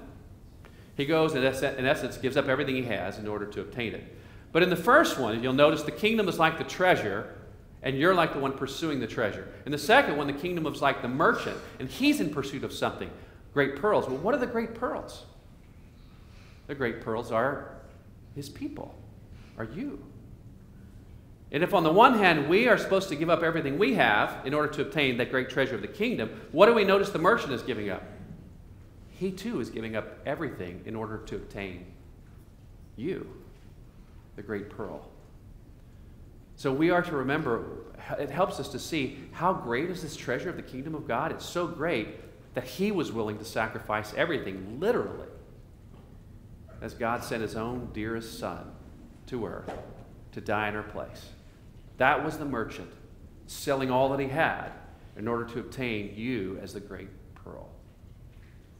he 0.96 1.06
goes 1.06 1.34
and, 1.34 1.44
in 1.44 1.86
essence, 1.86 2.16
gives 2.16 2.36
up 2.36 2.48
everything 2.48 2.74
he 2.74 2.84
has 2.84 3.18
in 3.18 3.26
order 3.26 3.46
to 3.46 3.60
obtain 3.60 3.94
it. 3.94 4.16
But 4.52 4.62
in 4.62 4.70
the 4.70 4.76
first 4.76 5.18
one, 5.18 5.42
you'll 5.42 5.52
notice 5.52 5.82
the 5.82 5.92
kingdom 5.92 6.28
is 6.28 6.38
like 6.38 6.58
the 6.58 6.64
treasure, 6.64 7.36
and 7.82 7.96
you're 7.96 8.14
like 8.14 8.32
the 8.32 8.40
one 8.40 8.52
pursuing 8.52 9.00
the 9.00 9.06
treasure. 9.06 9.48
In 9.64 9.72
the 9.72 9.78
second 9.78 10.16
one, 10.16 10.26
the 10.26 10.32
kingdom 10.32 10.66
is 10.66 10.82
like 10.82 11.02
the 11.02 11.08
merchant, 11.08 11.56
and 11.78 11.88
he's 11.88 12.20
in 12.20 12.30
pursuit 12.30 12.64
of 12.64 12.72
something 12.72 13.10
great 13.54 13.76
pearls. 13.76 14.06
Well, 14.06 14.18
what 14.18 14.34
are 14.34 14.38
the 14.38 14.46
great 14.46 14.74
pearls? 14.74 15.24
The 16.66 16.74
great 16.74 17.00
pearls 17.00 17.32
are 17.32 17.76
his 18.34 18.48
people, 18.48 18.94
are 19.58 19.64
you. 19.64 20.04
And 21.52 21.64
if 21.64 21.74
on 21.74 21.82
the 21.82 21.92
one 21.92 22.16
hand 22.16 22.48
we 22.48 22.68
are 22.68 22.78
supposed 22.78 23.08
to 23.08 23.16
give 23.16 23.28
up 23.28 23.42
everything 23.42 23.76
we 23.76 23.94
have 23.94 24.46
in 24.46 24.54
order 24.54 24.72
to 24.74 24.82
obtain 24.82 25.16
that 25.16 25.30
great 25.30 25.50
treasure 25.50 25.74
of 25.74 25.82
the 25.82 25.88
kingdom, 25.88 26.30
what 26.52 26.66
do 26.66 26.74
we 26.74 26.84
notice 26.84 27.10
the 27.10 27.18
merchant 27.18 27.52
is 27.52 27.62
giving 27.62 27.90
up? 27.90 28.04
He 29.20 29.30
too 29.30 29.60
is 29.60 29.68
giving 29.68 29.96
up 29.96 30.18
everything 30.24 30.80
in 30.86 30.96
order 30.96 31.18
to 31.18 31.36
obtain 31.36 31.84
you, 32.96 33.30
the 34.34 34.40
great 34.40 34.70
pearl. 34.70 35.06
So 36.56 36.72
we 36.72 36.88
are 36.88 37.02
to 37.02 37.16
remember, 37.16 37.66
it 38.18 38.30
helps 38.30 38.58
us 38.58 38.70
to 38.70 38.78
see 38.78 39.18
how 39.32 39.52
great 39.52 39.90
is 39.90 40.00
this 40.00 40.16
treasure 40.16 40.48
of 40.48 40.56
the 40.56 40.62
kingdom 40.62 40.94
of 40.94 41.06
God. 41.06 41.32
It's 41.32 41.44
so 41.44 41.66
great 41.66 42.54
that 42.54 42.64
He 42.64 42.92
was 42.92 43.12
willing 43.12 43.36
to 43.36 43.44
sacrifice 43.44 44.14
everything, 44.16 44.80
literally, 44.80 45.28
as 46.80 46.94
God 46.94 47.22
sent 47.22 47.42
His 47.42 47.56
own 47.56 47.90
dearest 47.92 48.38
Son 48.38 48.72
to 49.26 49.44
earth 49.44 49.70
to 50.32 50.40
die 50.40 50.70
in 50.70 50.76
our 50.76 50.82
place. 50.82 51.28
That 51.98 52.24
was 52.24 52.38
the 52.38 52.46
merchant 52.46 52.90
selling 53.48 53.90
all 53.90 54.08
that 54.08 54.20
he 54.20 54.28
had 54.28 54.70
in 55.14 55.28
order 55.28 55.44
to 55.44 55.60
obtain 55.60 56.14
you 56.16 56.58
as 56.62 56.72
the 56.72 56.80
great. 56.80 57.08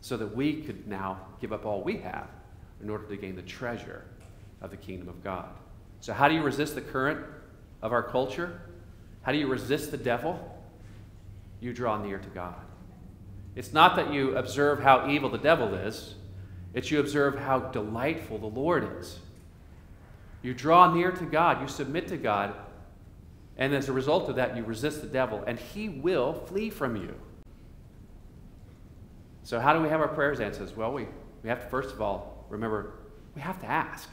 So 0.00 0.16
that 0.16 0.34
we 0.34 0.62
could 0.62 0.86
now 0.86 1.20
give 1.40 1.52
up 1.52 1.66
all 1.66 1.82
we 1.82 1.98
have 1.98 2.28
in 2.82 2.88
order 2.88 3.04
to 3.04 3.16
gain 3.16 3.36
the 3.36 3.42
treasure 3.42 4.04
of 4.60 4.70
the 4.70 4.76
kingdom 4.76 5.08
of 5.08 5.22
God. 5.22 5.48
So, 6.00 6.12
how 6.12 6.28
do 6.28 6.34
you 6.34 6.42
resist 6.42 6.74
the 6.74 6.80
current 6.80 7.24
of 7.82 7.92
our 7.92 8.02
culture? 8.02 8.60
How 9.22 9.32
do 9.32 9.38
you 9.38 9.46
resist 9.46 9.90
the 9.90 9.98
devil? 9.98 10.58
You 11.60 11.74
draw 11.74 12.02
near 12.02 12.18
to 12.18 12.28
God. 12.30 12.54
It's 13.54 13.72
not 13.72 13.96
that 13.96 14.12
you 14.12 14.36
observe 14.36 14.82
how 14.82 15.10
evil 15.10 15.28
the 15.28 15.38
devil 15.38 15.74
is, 15.74 16.14
it's 16.72 16.90
you 16.90 17.00
observe 17.00 17.38
how 17.38 17.58
delightful 17.58 18.38
the 18.38 18.46
Lord 18.46 18.98
is. 18.98 19.18
You 20.42 20.54
draw 20.54 20.94
near 20.94 21.10
to 21.10 21.24
God, 21.24 21.60
you 21.60 21.68
submit 21.68 22.08
to 22.08 22.16
God, 22.16 22.54
and 23.56 23.74
as 23.74 23.88
a 23.88 23.92
result 23.92 24.30
of 24.30 24.36
that, 24.36 24.56
you 24.56 24.64
resist 24.64 25.02
the 25.02 25.06
devil, 25.06 25.44
and 25.46 25.58
he 25.58 25.88
will 25.88 26.32
flee 26.32 26.70
from 26.70 26.96
you. 26.96 27.14
So, 29.42 29.58
how 29.58 29.72
do 29.72 29.80
we 29.80 29.88
have 29.88 30.00
our 30.00 30.08
prayers 30.08 30.40
answered? 30.40 30.76
Well, 30.76 30.92
we, 30.92 31.06
we 31.42 31.48
have 31.48 31.62
to, 31.62 31.68
first 31.68 31.90
of 31.90 32.00
all, 32.00 32.46
remember 32.48 32.94
we 33.34 33.40
have 33.40 33.60
to 33.60 33.66
ask. 33.66 34.08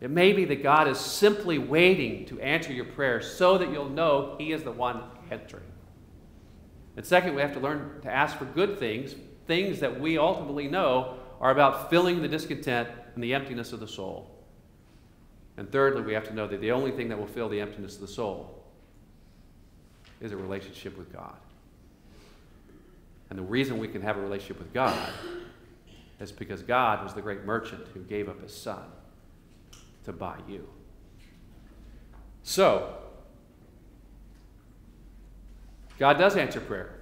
It 0.00 0.10
may 0.10 0.32
be 0.32 0.44
that 0.46 0.62
God 0.62 0.88
is 0.88 0.98
simply 0.98 1.58
waiting 1.58 2.24
to 2.26 2.40
answer 2.40 2.72
your 2.72 2.86
prayer 2.86 3.20
so 3.20 3.58
that 3.58 3.70
you'll 3.70 3.90
know 3.90 4.36
He 4.38 4.52
is 4.52 4.62
the 4.62 4.72
one 4.72 5.02
entering. 5.30 5.64
And 6.96 7.04
second, 7.04 7.34
we 7.34 7.42
have 7.42 7.52
to 7.54 7.60
learn 7.60 8.00
to 8.02 8.10
ask 8.10 8.36
for 8.36 8.46
good 8.46 8.78
things, 8.78 9.14
things 9.46 9.80
that 9.80 10.00
we 10.00 10.18
ultimately 10.18 10.68
know 10.68 11.16
are 11.40 11.50
about 11.50 11.90
filling 11.90 12.22
the 12.22 12.28
discontent 12.28 12.88
and 13.14 13.22
the 13.22 13.34
emptiness 13.34 13.72
of 13.72 13.80
the 13.80 13.88
soul. 13.88 14.30
And 15.56 15.70
thirdly, 15.70 16.02
we 16.02 16.14
have 16.14 16.26
to 16.28 16.34
know 16.34 16.46
that 16.46 16.60
the 16.60 16.72
only 16.72 16.90
thing 16.90 17.08
that 17.08 17.18
will 17.18 17.26
fill 17.26 17.48
the 17.48 17.60
emptiness 17.60 17.94
of 17.94 18.00
the 18.00 18.08
soul 18.08 18.64
is 20.20 20.32
a 20.32 20.36
relationship 20.36 20.96
with 20.96 21.12
God. 21.12 21.36
And 23.30 23.38
the 23.38 23.42
reason 23.42 23.78
we 23.78 23.88
can 23.88 24.02
have 24.02 24.16
a 24.16 24.20
relationship 24.20 24.58
with 24.58 24.72
God 24.74 25.08
is 26.18 26.32
because 26.32 26.62
God 26.62 27.02
was 27.02 27.14
the 27.14 27.22
great 27.22 27.44
merchant 27.44 27.86
who 27.94 28.00
gave 28.00 28.28
up 28.28 28.42
his 28.42 28.54
son 28.54 28.82
to 30.04 30.12
buy 30.12 30.36
you. 30.48 30.68
So, 32.42 32.96
God 35.98 36.18
does 36.18 36.36
answer 36.36 36.60
prayer. 36.60 37.00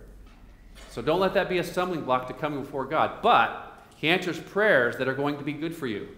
So 0.91 1.01
don't 1.03 1.21
let 1.21 1.35
that 1.35 1.49
be 1.49 1.59
a 1.59 1.65
stumbling 1.65 2.03
block 2.03 2.27
to 2.27 2.35
coming 2.35 2.63
before 2.63 2.85
God. 2.85 3.23
But 3.23 3.79
He 3.97 4.09
answers 4.09 4.39
prayers 4.39 4.97
that 4.97 5.07
are 5.09 5.15
going 5.15 5.39
to 5.39 5.45
be 5.45 5.53
good 5.53 5.75
for 5.75 5.87
you. 5.87 6.09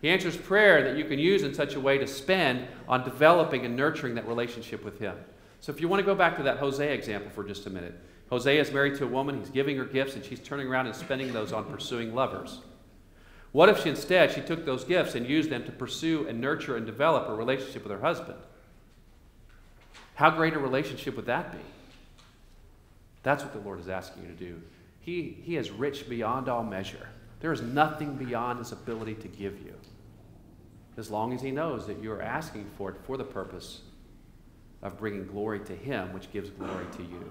He 0.00 0.08
answers 0.08 0.36
prayer 0.36 0.82
that 0.84 0.96
you 0.96 1.04
can 1.04 1.18
use 1.18 1.42
in 1.42 1.54
such 1.54 1.74
a 1.74 1.80
way 1.80 1.98
to 1.98 2.06
spend 2.06 2.66
on 2.88 3.04
developing 3.04 3.64
and 3.64 3.76
nurturing 3.76 4.14
that 4.14 4.26
relationship 4.26 4.84
with 4.84 4.98
Him. 4.98 5.16
So 5.60 5.72
if 5.72 5.80
you 5.80 5.88
want 5.88 6.00
to 6.00 6.06
go 6.06 6.14
back 6.14 6.36
to 6.36 6.42
that 6.44 6.58
Hosea 6.58 6.92
example 6.92 7.30
for 7.30 7.44
just 7.44 7.66
a 7.66 7.70
minute, 7.70 8.00
Hosea 8.32 8.62
is 8.62 8.72
married 8.72 8.94
to 8.94 9.04
a 9.04 9.08
woman, 9.08 9.38
he's 9.38 9.50
giving 9.50 9.76
her 9.76 9.84
gifts, 9.84 10.14
and 10.14 10.24
she's 10.24 10.40
turning 10.40 10.66
around 10.66 10.86
and 10.86 10.96
spending 10.96 11.34
those 11.34 11.52
on 11.52 11.66
pursuing 11.66 12.14
lovers. 12.14 12.62
What 13.52 13.68
if 13.68 13.82
she 13.82 13.90
instead 13.90 14.32
she 14.32 14.40
took 14.40 14.64
those 14.64 14.84
gifts 14.84 15.14
and 15.14 15.26
used 15.26 15.50
them 15.50 15.64
to 15.64 15.70
pursue 15.70 16.26
and 16.26 16.40
nurture 16.40 16.78
and 16.78 16.86
develop 16.86 17.28
a 17.28 17.34
relationship 17.34 17.82
with 17.82 17.92
her 17.92 18.00
husband? 18.00 18.38
How 20.14 20.30
great 20.30 20.54
a 20.54 20.58
relationship 20.58 21.14
would 21.16 21.26
that 21.26 21.52
be? 21.52 21.58
That's 23.22 23.42
what 23.42 23.52
the 23.52 23.58
Lord 23.58 23.80
is 23.80 23.90
asking 23.90 24.22
you 24.22 24.28
to 24.30 24.34
do. 24.34 24.62
He, 25.00 25.36
he 25.42 25.58
is 25.58 25.70
rich 25.70 26.08
beyond 26.08 26.48
all 26.48 26.64
measure. 26.64 27.10
There 27.40 27.52
is 27.52 27.60
nothing 27.60 28.14
beyond 28.14 28.60
his 28.60 28.72
ability 28.72 29.16
to 29.16 29.28
give 29.28 29.60
you 29.60 29.74
as 30.96 31.10
long 31.10 31.34
as 31.34 31.42
he 31.42 31.50
knows 31.50 31.86
that 31.86 32.02
you 32.02 32.10
are 32.12 32.22
asking 32.22 32.70
for 32.78 32.92
it 32.92 32.96
for 33.04 33.18
the 33.18 33.24
purpose 33.24 33.82
of 34.80 34.96
bringing 34.96 35.26
glory 35.26 35.60
to 35.60 35.76
him, 35.76 36.14
which 36.14 36.32
gives 36.32 36.48
glory 36.48 36.86
to 36.96 37.02
you. 37.02 37.30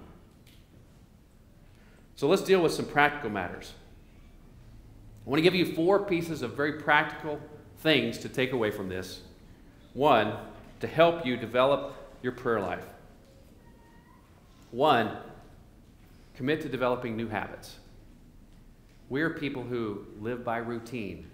So 2.16 2.28
let's 2.28 2.42
deal 2.42 2.62
with 2.62 2.72
some 2.72 2.86
practical 2.86 3.30
matters. 3.30 3.72
I 5.26 5.30
want 5.30 5.38
to 5.38 5.42
give 5.42 5.54
you 5.54 5.74
four 5.74 6.04
pieces 6.04 6.42
of 6.42 6.54
very 6.54 6.74
practical 6.74 7.40
things 7.78 8.18
to 8.18 8.28
take 8.28 8.52
away 8.52 8.70
from 8.70 8.88
this. 8.88 9.20
One, 9.94 10.34
to 10.80 10.86
help 10.86 11.24
you 11.24 11.36
develop 11.36 11.94
your 12.22 12.32
prayer 12.32 12.60
life. 12.60 12.84
One, 14.70 15.16
commit 16.34 16.60
to 16.62 16.68
developing 16.68 17.16
new 17.16 17.28
habits. 17.28 17.76
We're 19.08 19.30
people 19.30 19.62
who 19.62 20.06
live 20.20 20.44
by 20.44 20.58
routine. 20.58 21.26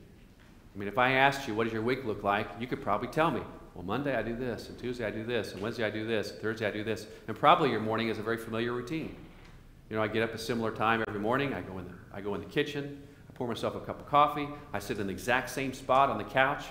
I 0.75 0.79
mean, 0.79 0.89
if 0.89 0.99
I 0.99 1.13
asked 1.13 1.47
you, 1.47 1.55
what 1.55 1.65
does 1.65 1.73
your 1.73 1.83
week 1.83 2.05
look 2.05 2.23
like? 2.23 2.49
You 2.61 2.67
could 2.67 2.83
probably 2.83 3.09
tell 3.09 3.31
me. 3.31 3.41
Well, 3.75 3.85
Monday 3.85 4.17
I 4.17 4.23
do 4.23 4.35
this, 4.35 4.69
and 4.69 4.79
Tuesday 4.79 5.07
I 5.07 5.11
do 5.11 5.25
this, 5.25 5.53
and 5.53 5.63
Wednesday 5.63 5.85
I 5.85 5.91
do 5.91 6.05
this, 6.05 6.33
and 6.33 6.41
Thursday 6.41 6.67
I 6.67 6.71
do 6.71 6.83
this. 6.83 7.07
And 7.29 7.39
probably 7.39 7.71
your 7.71 7.81
morning 7.81 8.09
is 8.09 8.19
a 8.19 8.23
very 8.23 8.37
familiar 8.37 8.73
routine. 8.73 9.15
You 9.91 9.97
know, 9.97 10.03
I 10.03 10.09
get 10.09 10.23
up 10.23 10.35
a 10.35 10.39
similar 10.39 10.71
time 10.71 11.03
every 11.09 11.21
morning. 11.21 11.55
I 11.55 11.63
go 11.63 11.79
in 11.79 11.87
the, 11.87 11.95
I 12.13 12.21
go 12.21 12.35
in 12.35 12.41
the 12.41 12.47
kitchen. 12.47 13.03
I 13.29 13.33
pour 13.33 13.49
myself 13.49 13.75
a 13.75 13.81
cup 13.81 14.01
of 14.01 14.07
coffee. 14.07 14.49
I 14.73 14.79
sit 14.79 14.99
in 14.99 15.07
the 15.07 15.13
exact 15.13 15.51
same 15.51 15.73
spot 15.73 16.11
on 16.11 16.19
the 16.19 16.25
couch. 16.25 16.65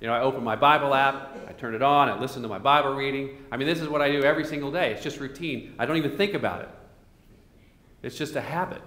You 0.00 0.08
know, 0.08 0.14
I 0.14 0.20
open 0.20 0.42
my 0.42 0.56
Bible 0.56 0.92
app. 0.94 1.36
I 1.48 1.52
turn 1.52 1.74
it 1.74 1.82
on. 1.82 2.08
I 2.08 2.18
listen 2.18 2.42
to 2.42 2.48
my 2.48 2.58
Bible 2.58 2.94
reading. 2.94 3.38
I 3.52 3.56
mean, 3.56 3.68
this 3.68 3.80
is 3.80 3.88
what 3.88 4.02
I 4.02 4.10
do 4.10 4.22
every 4.22 4.44
single 4.44 4.72
day. 4.72 4.92
It's 4.92 5.02
just 5.02 5.20
routine. 5.20 5.74
I 5.78 5.86
don't 5.86 5.96
even 5.96 6.16
think 6.16 6.34
about 6.34 6.62
it. 6.62 6.68
It's 8.02 8.18
just 8.18 8.34
a 8.34 8.40
habit. 8.40 8.82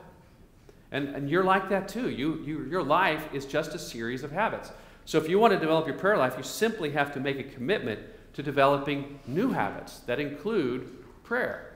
And, 0.92 1.10
and 1.16 1.30
you're 1.30 1.44
like 1.44 1.70
that 1.70 1.88
too. 1.88 2.10
You, 2.10 2.44
you, 2.46 2.66
your 2.66 2.84
life 2.84 3.30
is 3.34 3.46
just 3.46 3.74
a 3.74 3.80
series 3.80 4.24
of 4.24 4.32
habits. 4.32 4.72
So 5.06 5.18
if 5.18 5.30
you 5.30 5.40
want 5.40 5.54
to 5.54 5.60
develop 5.60 5.88
your 5.88 5.98
prayer 5.98 6.18
life, 6.18 6.36
you 6.38 6.44
simply 6.44 6.92
have 6.92 7.14
to 7.14 7.20
make 7.20 7.40
a 7.40 7.44
commitment 7.44 8.02
to 8.34 8.44
developing 8.44 9.20
new 9.26 9.50
habits 9.52 10.00
that 10.02 10.20
include 10.20 11.04
prayer. 11.24 11.67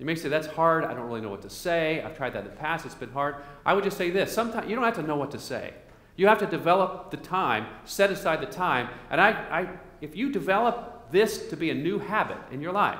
You 0.00 0.06
may 0.06 0.16
say, 0.16 0.28
that's 0.28 0.48
hard. 0.48 0.84
I 0.84 0.94
don't 0.94 1.06
really 1.06 1.20
know 1.20 1.28
what 1.28 1.42
to 1.42 1.50
say. 1.50 2.02
I've 2.02 2.16
tried 2.16 2.32
that 2.32 2.40
in 2.40 2.50
the 2.50 2.56
past. 2.56 2.86
It's 2.86 2.94
been 2.94 3.12
hard. 3.12 3.36
I 3.64 3.74
would 3.74 3.84
just 3.84 3.96
say 3.96 4.10
this 4.10 4.32
sometimes 4.32 4.68
you 4.68 4.74
don't 4.74 4.84
have 4.84 4.96
to 4.96 5.02
know 5.02 5.16
what 5.16 5.30
to 5.32 5.38
say. 5.38 5.74
You 6.16 6.26
have 6.26 6.38
to 6.38 6.46
develop 6.46 7.12
the 7.12 7.16
time, 7.18 7.66
set 7.84 8.10
aside 8.10 8.40
the 8.40 8.46
time. 8.46 8.88
And 9.10 9.20
I, 9.20 9.30
I, 9.30 9.68
if 10.00 10.16
you 10.16 10.32
develop 10.32 11.12
this 11.12 11.48
to 11.48 11.56
be 11.56 11.70
a 11.70 11.74
new 11.74 11.98
habit 11.98 12.38
in 12.50 12.60
your 12.60 12.72
life, 12.72 12.98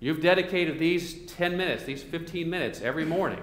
You've 0.00 0.20
dedicated 0.20 0.78
these 0.78 1.26
10 1.32 1.56
minutes, 1.56 1.84
these 1.84 2.02
15 2.02 2.48
minutes 2.48 2.80
every 2.80 3.04
morning. 3.04 3.40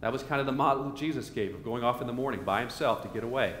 That 0.00 0.12
was 0.12 0.22
kind 0.22 0.40
of 0.40 0.46
the 0.46 0.52
model 0.52 0.92
Jesus 0.92 1.30
gave 1.30 1.54
of 1.54 1.64
going 1.64 1.82
off 1.82 2.00
in 2.00 2.06
the 2.06 2.12
morning 2.12 2.42
by 2.44 2.60
himself 2.60 3.02
to 3.02 3.08
get 3.08 3.24
away. 3.24 3.54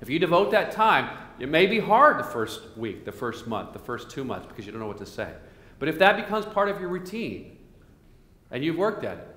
If 0.00 0.08
you 0.08 0.18
devote 0.18 0.52
that 0.52 0.72
time, 0.72 1.16
it 1.38 1.48
may 1.48 1.66
be 1.66 1.80
hard 1.80 2.18
the 2.18 2.24
first 2.24 2.60
week, 2.76 3.04
the 3.04 3.12
first 3.12 3.46
month, 3.46 3.72
the 3.72 3.78
first 3.78 4.10
two 4.10 4.24
months 4.24 4.46
because 4.46 4.64
you 4.64 4.72
don't 4.72 4.80
know 4.80 4.86
what 4.86 4.98
to 4.98 5.06
say. 5.06 5.32
But 5.78 5.88
if 5.88 5.98
that 5.98 6.16
becomes 6.16 6.46
part 6.46 6.68
of 6.68 6.80
your 6.80 6.88
routine 6.88 7.58
and 8.50 8.64
you've 8.64 8.76
worked 8.76 9.04
at 9.04 9.18
it, 9.18 9.36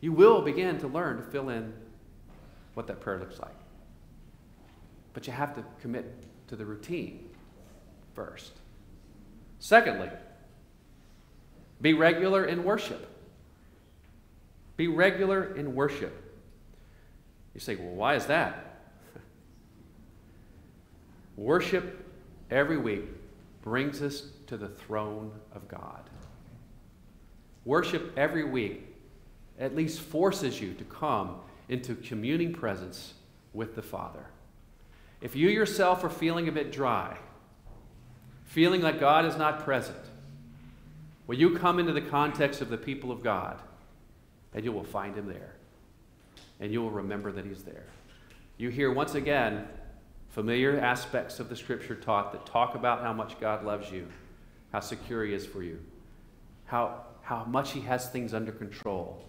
you 0.00 0.12
will 0.12 0.42
begin 0.42 0.78
to 0.78 0.88
learn 0.88 1.18
to 1.18 1.22
fill 1.22 1.48
in 1.48 1.72
what 2.74 2.86
that 2.86 3.00
prayer 3.00 3.18
looks 3.18 3.38
like. 3.38 3.54
But 5.12 5.26
you 5.26 5.32
have 5.32 5.54
to 5.54 5.64
commit 5.80 6.24
to 6.48 6.56
the 6.56 6.64
routine 6.64 7.28
first. 8.14 8.52
Secondly, 9.58 10.10
be 11.80 11.94
regular 11.94 12.44
in 12.44 12.64
worship. 12.64 13.06
Be 14.76 14.88
regular 14.88 15.54
in 15.54 15.74
worship. 15.74 16.30
You 17.54 17.60
say, 17.60 17.76
well, 17.76 17.94
why 17.94 18.14
is 18.14 18.26
that? 18.26 18.82
worship 21.36 22.06
every 22.50 22.78
week 22.78 23.04
brings 23.62 24.00
us 24.00 24.22
to 24.50 24.56
the 24.56 24.68
throne 24.68 25.32
of 25.54 25.66
God. 25.66 26.08
Worship 27.64 28.12
every 28.16 28.44
week 28.44 28.86
at 29.58 29.74
least 29.74 30.00
forces 30.00 30.60
you 30.60 30.74
to 30.74 30.84
come 30.84 31.36
into 31.68 31.94
communing 31.94 32.52
presence 32.52 33.14
with 33.52 33.74
the 33.74 33.82
Father. 33.82 34.26
If 35.20 35.34
you 35.34 35.48
yourself 35.48 36.04
are 36.04 36.10
feeling 36.10 36.48
a 36.48 36.52
bit 36.52 36.70
dry, 36.70 37.16
feeling 38.44 38.80
like 38.80 39.00
God 39.00 39.24
is 39.24 39.36
not 39.36 39.64
present, 39.64 39.98
Will 41.30 41.38
you 41.38 41.56
come 41.56 41.78
into 41.78 41.92
the 41.92 42.00
context 42.00 42.60
of 42.60 42.70
the 42.70 42.76
people 42.76 43.12
of 43.12 43.22
God 43.22 43.60
and 44.52 44.64
you 44.64 44.72
will 44.72 44.82
find 44.82 45.14
him 45.14 45.28
there? 45.28 45.54
And 46.58 46.72
you 46.72 46.82
will 46.82 46.90
remember 46.90 47.30
that 47.30 47.44
he's 47.44 47.62
there. 47.62 47.86
You 48.58 48.68
hear 48.68 48.92
once 48.92 49.14
again 49.14 49.68
familiar 50.30 50.80
aspects 50.80 51.38
of 51.38 51.48
the 51.48 51.54
scripture 51.54 51.94
taught 51.94 52.32
that 52.32 52.46
talk 52.46 52.74
about 52.74 53.02
how 53.02 53.12
much 53.12 53.38
God 53.38 53.64
loves 53.64 53.92
you, 53.92 54.08
how 54.72 54.80
secure 54.80 55.24
he 55.24 55.34
is 55.34 55.46
for 55.46 55.62
you, 55.62 55.80
how, 56.64 57.04
how 57.22 57.44
much 57.44 57.72
he 57.72 57.80
has 57.80 58.08
things 58.08 58.34
under 58.34 58.52
control. 58.52 59.24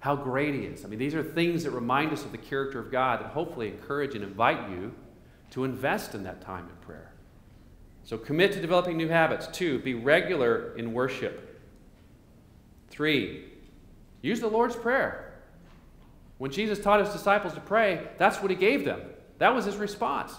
how 0.00 0.14
great 0.14 0.54
He 0.54 0.60
is. 0.60 0.84
I 0.84 0.88
mean, 0.88 0.98
these 0.98 1.14
are 1.14 1.22
things 1.22 1.64
that 1.64 1.70
remind 1.70 2.12
us 2.12 2.24
of 2.24 2.30
the 2.30 2.38
character 2.38 2.78
of 2.78 2.92
God 2.92 3.20
that 3.20 3.30
hopefully 3.30 3.68
encourage 3.68 4.14
and 4.14 4.22
invite 4.22 4.70
you 4.70 4.94
to 5.50 5.64
invest 5.64 6.14
in 6.14 6.22
that 6.24 6.40
time 6.40 6.68
in 6.68 6.76
prayer. 6.86 7.12
So 8.04 8.16
commit 8.16 8.52
to 8.52 8.60
developing 8.60 8.96
new 8.96 9.08
habits. 9.08 9.48
Two, 9.48 9.80
be 9.80 9.94
regular 9.94 10.76
in 10.76 10.92
worship. 10.92 11.60
Three, 12.88 13.46
use 14.22 14.38
the 14.38 14.46
Lord's 14.46 14.76
Prayer. 14.76 15.40
When 16.38 16.52
Jesus 16.52 16.78
taught 16.78 17.00
his 17.00 17.12
disciples 17.12 17.54
to 17.54 17.60
pray, 17.60 18.06
that's 18.16 18.40
what 18.40 18.50
he 18.50 18.56
gave 18.56 18.84
them. 18.84 19.00
That 19.38 19.54
was 19.54 19.64
his 19.64 19.76
response. 19.76 20.34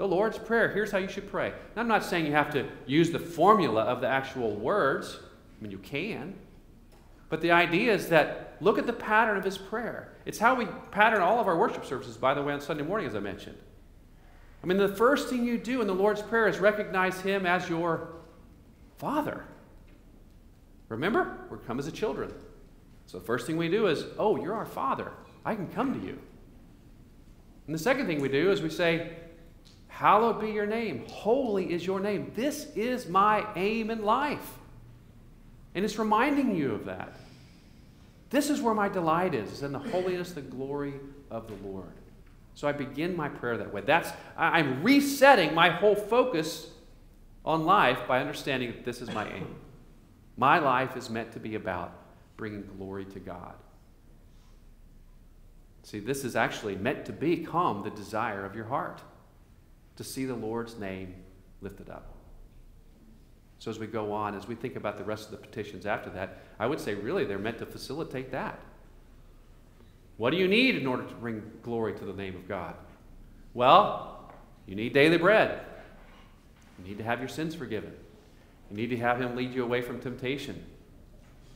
The 0.00 0.08
Lord's 0.08 0.38
Prayer. 0.38 0.70
Here's 0.70 0.90
how 0.90 0.96
you 0.96 1.08
should 1.08 1.30
pray. 1.30 1.52
I'm 1.76 1.86
not 1.86 2.02
saying 2.02 2.24
you 2.24 2.32
have 2.32 2.50
to 2.54 2.66
use 2.86 3.10
the 3.10 3.18
formula 3.18 3.82
of 3.82 4.00
the 4.00 4.08
actual 4.08 4.56
words. 4.56 5.18
I 5.20 5.62
mean, 5.62 5.70
you 5.70 5.76
can. 5.76 6.36
But 7.28 7.42
the 7.42 7.50
idea 7.50 7.92
is 7.92 8.08
that 8.08 8.56
look 8.60 8.78
at 8.78 8.86
the 8.86 8.94
pattern 8.94 9.36
of 9.36 9.44
his 9.44 9.58
prayer. 9.58 10.14
It's 10.24 10.38
how 10.38 10.54
we 10.54 10.64
pattern 10.90 11.20
all 11.20 11.38
of 11.38 11.46
our 11.46 11.58
worship 11.58 11.84
services, 11.84 12.16
by 12.16 12.32
the 12.32 12.42
way, 12.42 12.54
on 12.54 12.62
Sunday 12.62 12.82
morning, 12.82 13.08
as 13.08 13.14
I 13.14 13.20
mentioned. 13.20 13.58
I 14.64 14.66
mean, 14.66 14.78
the 14.78 14.88
first 14.88 15.28
thing 15.28 15.44
you 15.44 15.58
do 15.58 15.82
in 15.82 15.86
the 15.86 15.94
Lord's 15.94 16.22
Prayer 16.22 16.48
is 16.48 16.60
recognize 16.60 17.20
him 17.20 17.44
as 17.44 17.68
your 17.68 18.08
Father. 18.96 19.44
Remember, 20.88 21.40
we 21.50 21.58
come 21.66 21.78
as 21.78 21.86
a 21.86 21.92
children. 21.92 22.32
So 23.04 23.18
the 23.18 23.24
first 23.26 23.46
thing 23.46 23.58
we 23.58 23.68
do 23.68 23.86
is, 23.86 24.06
oh, 24.18 24.42
you're 24.42 24.54
our 24.54 24.64
Father. 24.64 25.12
I 25.44 25.54
can 25.54 25.66
come 25.66 25.92
to 25.92 26.06
you. 26.06 26.18
And 27.66 27.74
the 27.74 27.78
second 27.78 28.06
thing 28.06 28.22
we 28.22 28.30
do 28.30 28.50
is 28.50 28.62
we 28.62 28.70
say, 28.70 29.16
Hallowed 30.00 30.40
be 30.40 30.50
your 30.50 30.64
name. 30.64 31.04
Holy 31.08 31.74
is 31.74 31.84
your 31.84 32.00
name. 32.00 32.32
This 32.34 32.74
is 32.74 33.06
my 33.06 33.46
aim 33.54 33.90
in 33.90 34.02
life. 34.02 34.54
And 35.74 35.84
it's 35.84 35.98
reminding 35.98 36.56
you 36.56 36.72
of 36.72 36.86
that. 36.86 37.16
This 38.30 38.48
is 38.48 38.62
where 38.62 38.72
my 38.72 38.88
delight 38.88 39.34
is, 39.34 39.52
is 39.52 39.62
in 39.62 39.72
the 39.72 39.78
holiness, 39.78 40.32
the 40.32 40.40
glory 40.40 40.94
of 41.30 41.48
the 41.48 41.68
Lord. 41.68 41.92
So 42.54 42.66
I 42.66 42.72
begin 42.72 43.14
my 43.14 43.28
prayer 43.28 43.58
that 43.58 43.74
way. 43.74 43.82
That's 43.82 44.10
I'm 44.38 44.82
resetting 44.82 45.54
my 45.54 45.68
whole 45.68 45.96
focus 45.96 46.68
on 47.44 47.66
life 47.66 47.98
by 48.08 48.20
understanding 48.20 48.70
that 48.70 48.86
this 48.86 49.02
is 49.02 49.10
my 49.12 49.30
aim. 49.30 49.54
My 50.38 50.60
life 50.60 50.96
is 50.96 51.10
meant 51.10 51.30
to 51.32 51.40
be 51.40 51.56
about 51.56 51.92
bringing 52.38 52.66
glory 52.78 53.04
to 53.04 53.18
God. 53.18 53.52
See, 55.82 56.00
this 56.00 56.24
is 56.24 56.36
actually 56.36 56.76
meant 56.76 57.04
to 57.04 57.12
become 57.12 57.82
the 57.82 57.90
desire 57.90 58.46
of 58.46 58.56
your 58.56 58.64
heart 58.64 59.02
to 60.00 60.04
see 60.04 60.24
the 60.24 60.34
Lord's 60.34 60.78
name 60.78 61.14
lifted 61.60 61.90
up. 61.90 62.14
So, 63.58 63.70
as 63.70 63.78
we 63.78 63.86
go 63.86 64.14
on, 64.14 64.34
as 64.34 64.48
we 64.48 64.54
think 64.54 64.76
about 64.76 64.96
the 64.96 65.04
rest 65.04 65.26
of 65.26 65.32
the 65.32 65.36
petitions 65.36 65.84
after 65.84 66.08
that, 66.08 66.38
I 66.58 66.66
would 66.66 66.80
say 66.80 66.94
really 66.94 67.26
they're 67.26 67.38
meant 67.38 67.58
to 67.58 67.66
facilitate 67.66 68.30
that. 68.30 68.58
What 70.16 70.30
do 70.30 70.38
you 70.38 70.48
need 70.48 70.76
in 70.76 70.86
order 70.86 71.02
to 71.02 71.14
bring 71.16 71.42
glory 71.62 71.92
to 71.98 72.04
the 72.06 72.14
name 72.14 72.34
of 72.34 72.48
God? 72.48 72.76
Well, 73.52 74.32
you 74.66 74.74
need 74.74 74.94
daily 74.94 75.18
bread. 75.18 75.60
You 76.78 76.88
need 76.88 76.96
to 76.96 77.04
have 77.04 77.18
your 77.18 77.28
sins 77.28 77.54
forgiven. 77.54 77.92
You 78.70 78.78
need 78.78 78.88
to 78.88 78.96
have 78.96 79.20
Him 79.20 79.36
lead 79.36 79.52
you 79.52 79.62
away 79.62 79.82
from 79.82 80.00
temptation 80.00 80.64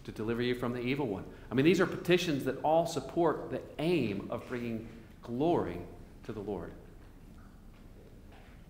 to 0.05 0.13
deliver 0.13 0.43
you 0.43 0.55
from 0.55 0.75
the 0.75 0.81
evil 0.81 1.07
one. 1.07 1.25
I 1.51 1.55
mean, 1.55 1.65
these 1.65 1.81
are 1.81 1.87
petitions 1.87 2.45
that 2.45 2.63
all 2.63 2.85
support 2.85 3.49
the 3.51 3.63
aim 3.79 4.27
of 4.29 4.47
bringing 4.51 4.87
glory 5.23 5.79
to 6.25 6.33
the 6.35 6.41
Lord. 6.41 6.73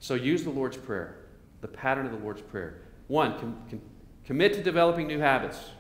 So 0.05 0.13
use 0.13 0.45
the 0.45 0.51
Lord's 0.51 0.77
Prayer, 0.77 1.17
the 1.63 1.67
pattern 1.67 2.05
of 2.05 2.13
the 2.13 2.19
Lord's 2.19 2.43
Prayer. 2.43 2.83
One, 3.07 3.39
com- 3.39 3.57
com- 3.71 3.81
commit 4.27 4.53
to 4.53 4.63
developing 4.63 5.07
new 5.07 5.19
habits. 5.19 5.71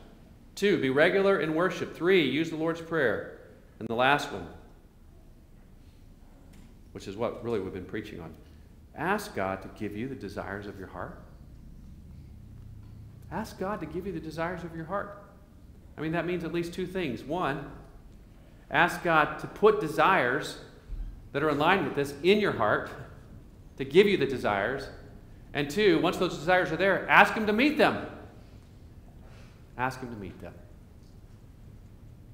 Two, 0.54 0.80
be 0.80 0.88
regular 0.88 1.40
in 1.40 1.54
worship. 1.54 1.94
Three, 1.94 2.26
use 2.26 2.48
the 2.48 2.56
Lord's 2.56 2.80
Prayer. 2.80 3.40
And 3.78 3.87
the 3.87 3.94
last 3.94 4.32
one, 4.32 4.46
which 6.92 7.06
is 7.06 7.18
what 7.18 7.44
really 7.44 7.60
we've 7.60 7.74
been 7.74 7.84
preaching 7.84 8.18
on, 8.18 8.34
ask 8.96 9.34
God 9.34 9.60
to 9.60 9.68
give 9.78 9.94
you 9.94 10.08
the 10.08 10.14
desires 10.14 10.66
of 10.66 10.78
your 10.78 10.88
heart. 10.88 11.22
Ask 13.30 13.58
God 13.58 13.78
to 13.80 13.87
give 13.87 14.06
you 14.06 14.12
the 14.12 14.20
desires 14.20 14.64
of 14.64 14.74
your 14.74 14.87
heart. 14.87 15.22
I 15.98 16.00
mean, 16.00 16.12
that 16.12 16.24
means 16.24 16.44
at 16.44 16.52
least 16.54 16.72
two 16.72 16.87
things. 16.87 17.22
One, 17.22 17.70
ask 18.70 19.02
God 19.02 19.38
to 19.40 19.46
put 19.46 19.82
desires 19.82 20.60
that 21.32 21.42
are 21.42 21.50
in 21.50 21.58
line 21.58 21.84
with 21.84 21.94
this 21.94 22.14
in 22.22 22.40
your 22.40 22.52
heart, 22.52 22.88
to 23.76 23.84
give 23.84 24.06
you 24.06 24.16
the 24.16 24.26
desires. 24.26 24.88
And 25.52 25.70
two, 25.70 26.00
once 26.00 26.16
those 26.16 26.37
desires 26.37 26.72
are 26.72 26.76
there, 26.76 27.08
ask 27.08 27.34
Him 27.34 27.46
to 27.46 27.52
meet 27.52 27.78
them. 27.78 28.06
Ask 29.76 30.00
Him 30.00 30.10
to 30.10 30.16
meet 30.16 30.40
them. 30.40 30.54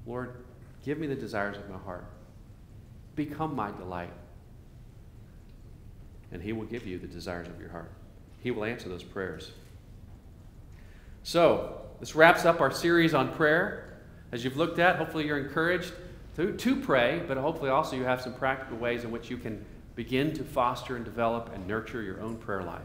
Lord, 0.05 0.43
give 0.83 0.97
me 0.97 1.07
the 1.07 1.15
desires 1.15 1.57
of 1.57 1.69
my 1.69 1.77
heart. 1.77 2.05
Become 3.15 3.55
my 3.55 3.71
delight. 3.71 4.13
And 6.31 6.41
He 6.41 6.53
will 6.53 6.65
give 6.65 6.87
you 6.87 6.97
the 6.97 7.07
desires 7.07 7.47
of 7.47 7.59
your 7.59 7.69
heart. 7.69 7.91
He 8.39 8.51
will 8.51 8.63
answer 8.63 8.89
those 8.89 9.03
prayers. 9.03 9.51
So, 11.23 11.81
this 11.99 12.15
wraps 12.15 12.45
up 12.45 12.61
our 12.61 12.71
series 12.71 13.13
on 13.13 13.31
prayer. 13.33 13.99
As 14.31 14.43
you've 14.43 14.57
looked 14.57 14.79
at, 14.79 14.95
hopefully 14.95 15.27
you're 15.27 15.37
encouraged 15.37 15.93
to, 16.35 16.53
to 16.53 16.75
pray, 16.75 17.21
but 17.27 17.37
hopefully 17.37 17.69
also 17.69 17.95
you 17.95 18.03
have 18.03 18.21
some 18.21 18.33
practical 18.33 18.77
ways 18.77 19.03
in 19.03 19.11
which 19.11 19.29
you 19.29 19.37
can 19.37 19.63
begin 20.03 20.33
to 20.33 20.43
foster 20.43 20.95
and 20.95 21.05
develop 21.05 21.53
and 21.53 21.67
nurture 21.67 22.01
your 22.01 22.19
own 22.21 22.35
prayer 22.35 22.63
life. 22.63 22.81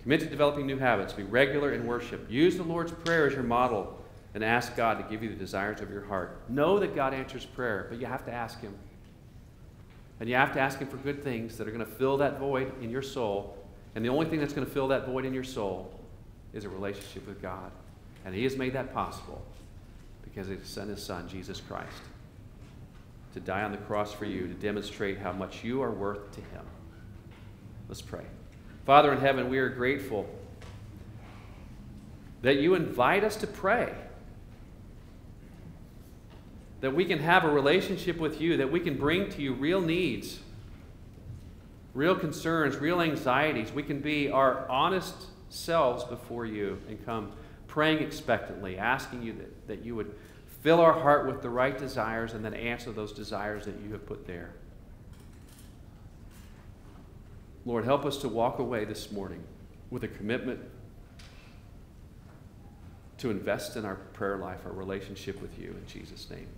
Commit 0.00 0.20
to 0.20 0.26
developing 0.26 0.66
new 0.66 0.78
habits. 0.78 1.12
Be 1.12 1.22
regular 1.22 1.74
in 1.74 1.86
worship. 1.86 2.30
Use 2.30 2.56
the 2.56 2.62
Lord's 2.62 2.92
Prayer 2.92 3.26
as 3.26 3.34
your 3.34 3.42
model 3.42 4.02
and 4.32 4.42
ask 4.42 4.74
God 4.74 4.96
to 4.96 5.04
give 5.10 5.22
you 5.22 5.28
the 5.28 5.36
desires 5.36 5.82
of 5.82 5.90
your 5.90 6.02
heart. 6.06 6.40
Know 6.48 6.78
that 6.78 6.94
God 6.94 7.12
answers 7.12 7.44
prayer, 7.44 7.88
but 7.90 8.00
you 8.00 8.06
have 8.06 8.24
to 8.24 8.32
ask 8.32 8.58
Him. 8.62 8.74
And 10.18 10.30
you 10.30 10.34
have 10.34 10.54
to 10.54 10.60
ask 10.60 10.78
Him 10.78 10.88
for 10.88 10.96
good 10.96 11.22
things 11.22 11.58
that 11.58 11.68
are 11.68 11.72
going 11.72 11.84
to 11.84 11.92
fill 11.92 12.16
that 12.16 12.38
void 12.38 12.72
in 12.80 12.88
your 12.88 13.02
soul. 13.02 13.54
And 13.94 14.02
the 14.02 14.08
only 14.08 14.24
thing 14.24 14.40
that's 14.40 14.54
going 14.54 14.66
to 14.66 14.72
fill 14.72 14.88
that 14.88 15.04
void 15.04 15.26
in 15.26 15.34
your 15.34 15.44
soul 15.44 15.92
is 16.54 16.64
a 16.64 16.70
relationship 16.70 17.26
with 17.26 17.42
God. 17.42 17.70
And 18.24 18.34
He 18.34 18.44
has 18.44 18.56
made 18.56 18.72
that 18.72 18.94
possible 18.94 19.44
because 20.22 20.48
He 20.48 20.56
sent 20.62 20.88
His 20.88 21.02
Son, 21.02 21.28
Jesus 21.28 21.60
Christ, 21.60 22.00
to 23.34 23.40
die 23.40 23.62
on 23.62 23.72
the 23.72 23.78
cross 23.78 24.12
for 24.12 24.24
you 24.24 24.46
to 24.46 24.54
demonstrate 24.54 25.18
how 25.18 25.32
much 25.32 25.62
you 25.64 25.82
are 25.82 25.90
worth 25.90 26.30
to 26.32 26.40
Him. 26.40 26.64
Let's 27.88 28.00
pray. 28.00 28.24
Father 28.86 29.12
in 29.12 29.18
heaven, 29.18 29.48
we 29.48 29.58
are 29.58 29.68
grateful 29.68 30.28
that 32.42 32.56
you 32.56 32.74
invite 32.74 33.24
us 33.24 33.36
to 33.36 33.46
pray. 33.46 33.92
That 36.80 36.94
we 36.94 37.04
can 37.06 37.18
have 37.18 37.44
a 37.44 37.50
relationship 37.50 38.18
with 38.18 38.40
you, 38.40 38.58
that 38.58 38.70
we 38.70 38.78
can 38.78 38.96
bring 38.96 39.30
to 39.30 39.42
you 39.42 39.54
real 39.54 39.80
needs, 39.80 40.38
real 41.92 42.14
concerns, 42.14 42.76
real 42.76 43.00
anxieties. 43.00 43.72
We 43.72 43.82
can 43.82 44.00
be 44.00 44.30
our 44.30 44.68
honest 44.68 45.14
selves 45.48 46.04
before 46.04 46.46
you 46.46 46.78
and 46.88 47.04
come 47.04 47.32
praying 47.66 47.98
expectantly, 47.98 48.78
asking 48.78 49.22
you 49.22 49.32
that, 49.32 49.66
that 49.66 49.84
you 49.84 49.96
would 49.96 50.14
fill 50.64 50.80
our 50.80 50.98
heart 50.98 51.26
with 51.26 51.42
the 51.42 51.50
right 51.50 51.76
desires 51.76 52.32
and 52.32 52.42
then 52.42 52.54
answer 52.54 52.90
those 52.90 53.12
desires 53.12 53.66
that 53.66 53.78
you 53.84 53.92
have 53.92 54.06
put 54.06 54.26
there. 54.26 54.54
Lord, 57.66 57.84
help 57.84 58.06
us 58.06 58.16
to 58.18 58.30
walk 58.30 58.58
away 58.58 58.86
this 58.86 59.12
morning 59.12 59.44
with 59.90 60.04
a 60.04 60.08
commitment 60.08 60.58
to 63.18 63.30
invest 63.30 63.76
in 63.76 63.84
our 63.84 63.96
prayer 64.14 64.38
life, 64.38 64.60
our 64.64 64.72
relationship 64.72 65.40
with 65.42 65.58
you. 65.58 65.68
In 65.68 65.86
Jesus' 65.86 66.30
name. 66.30 66.48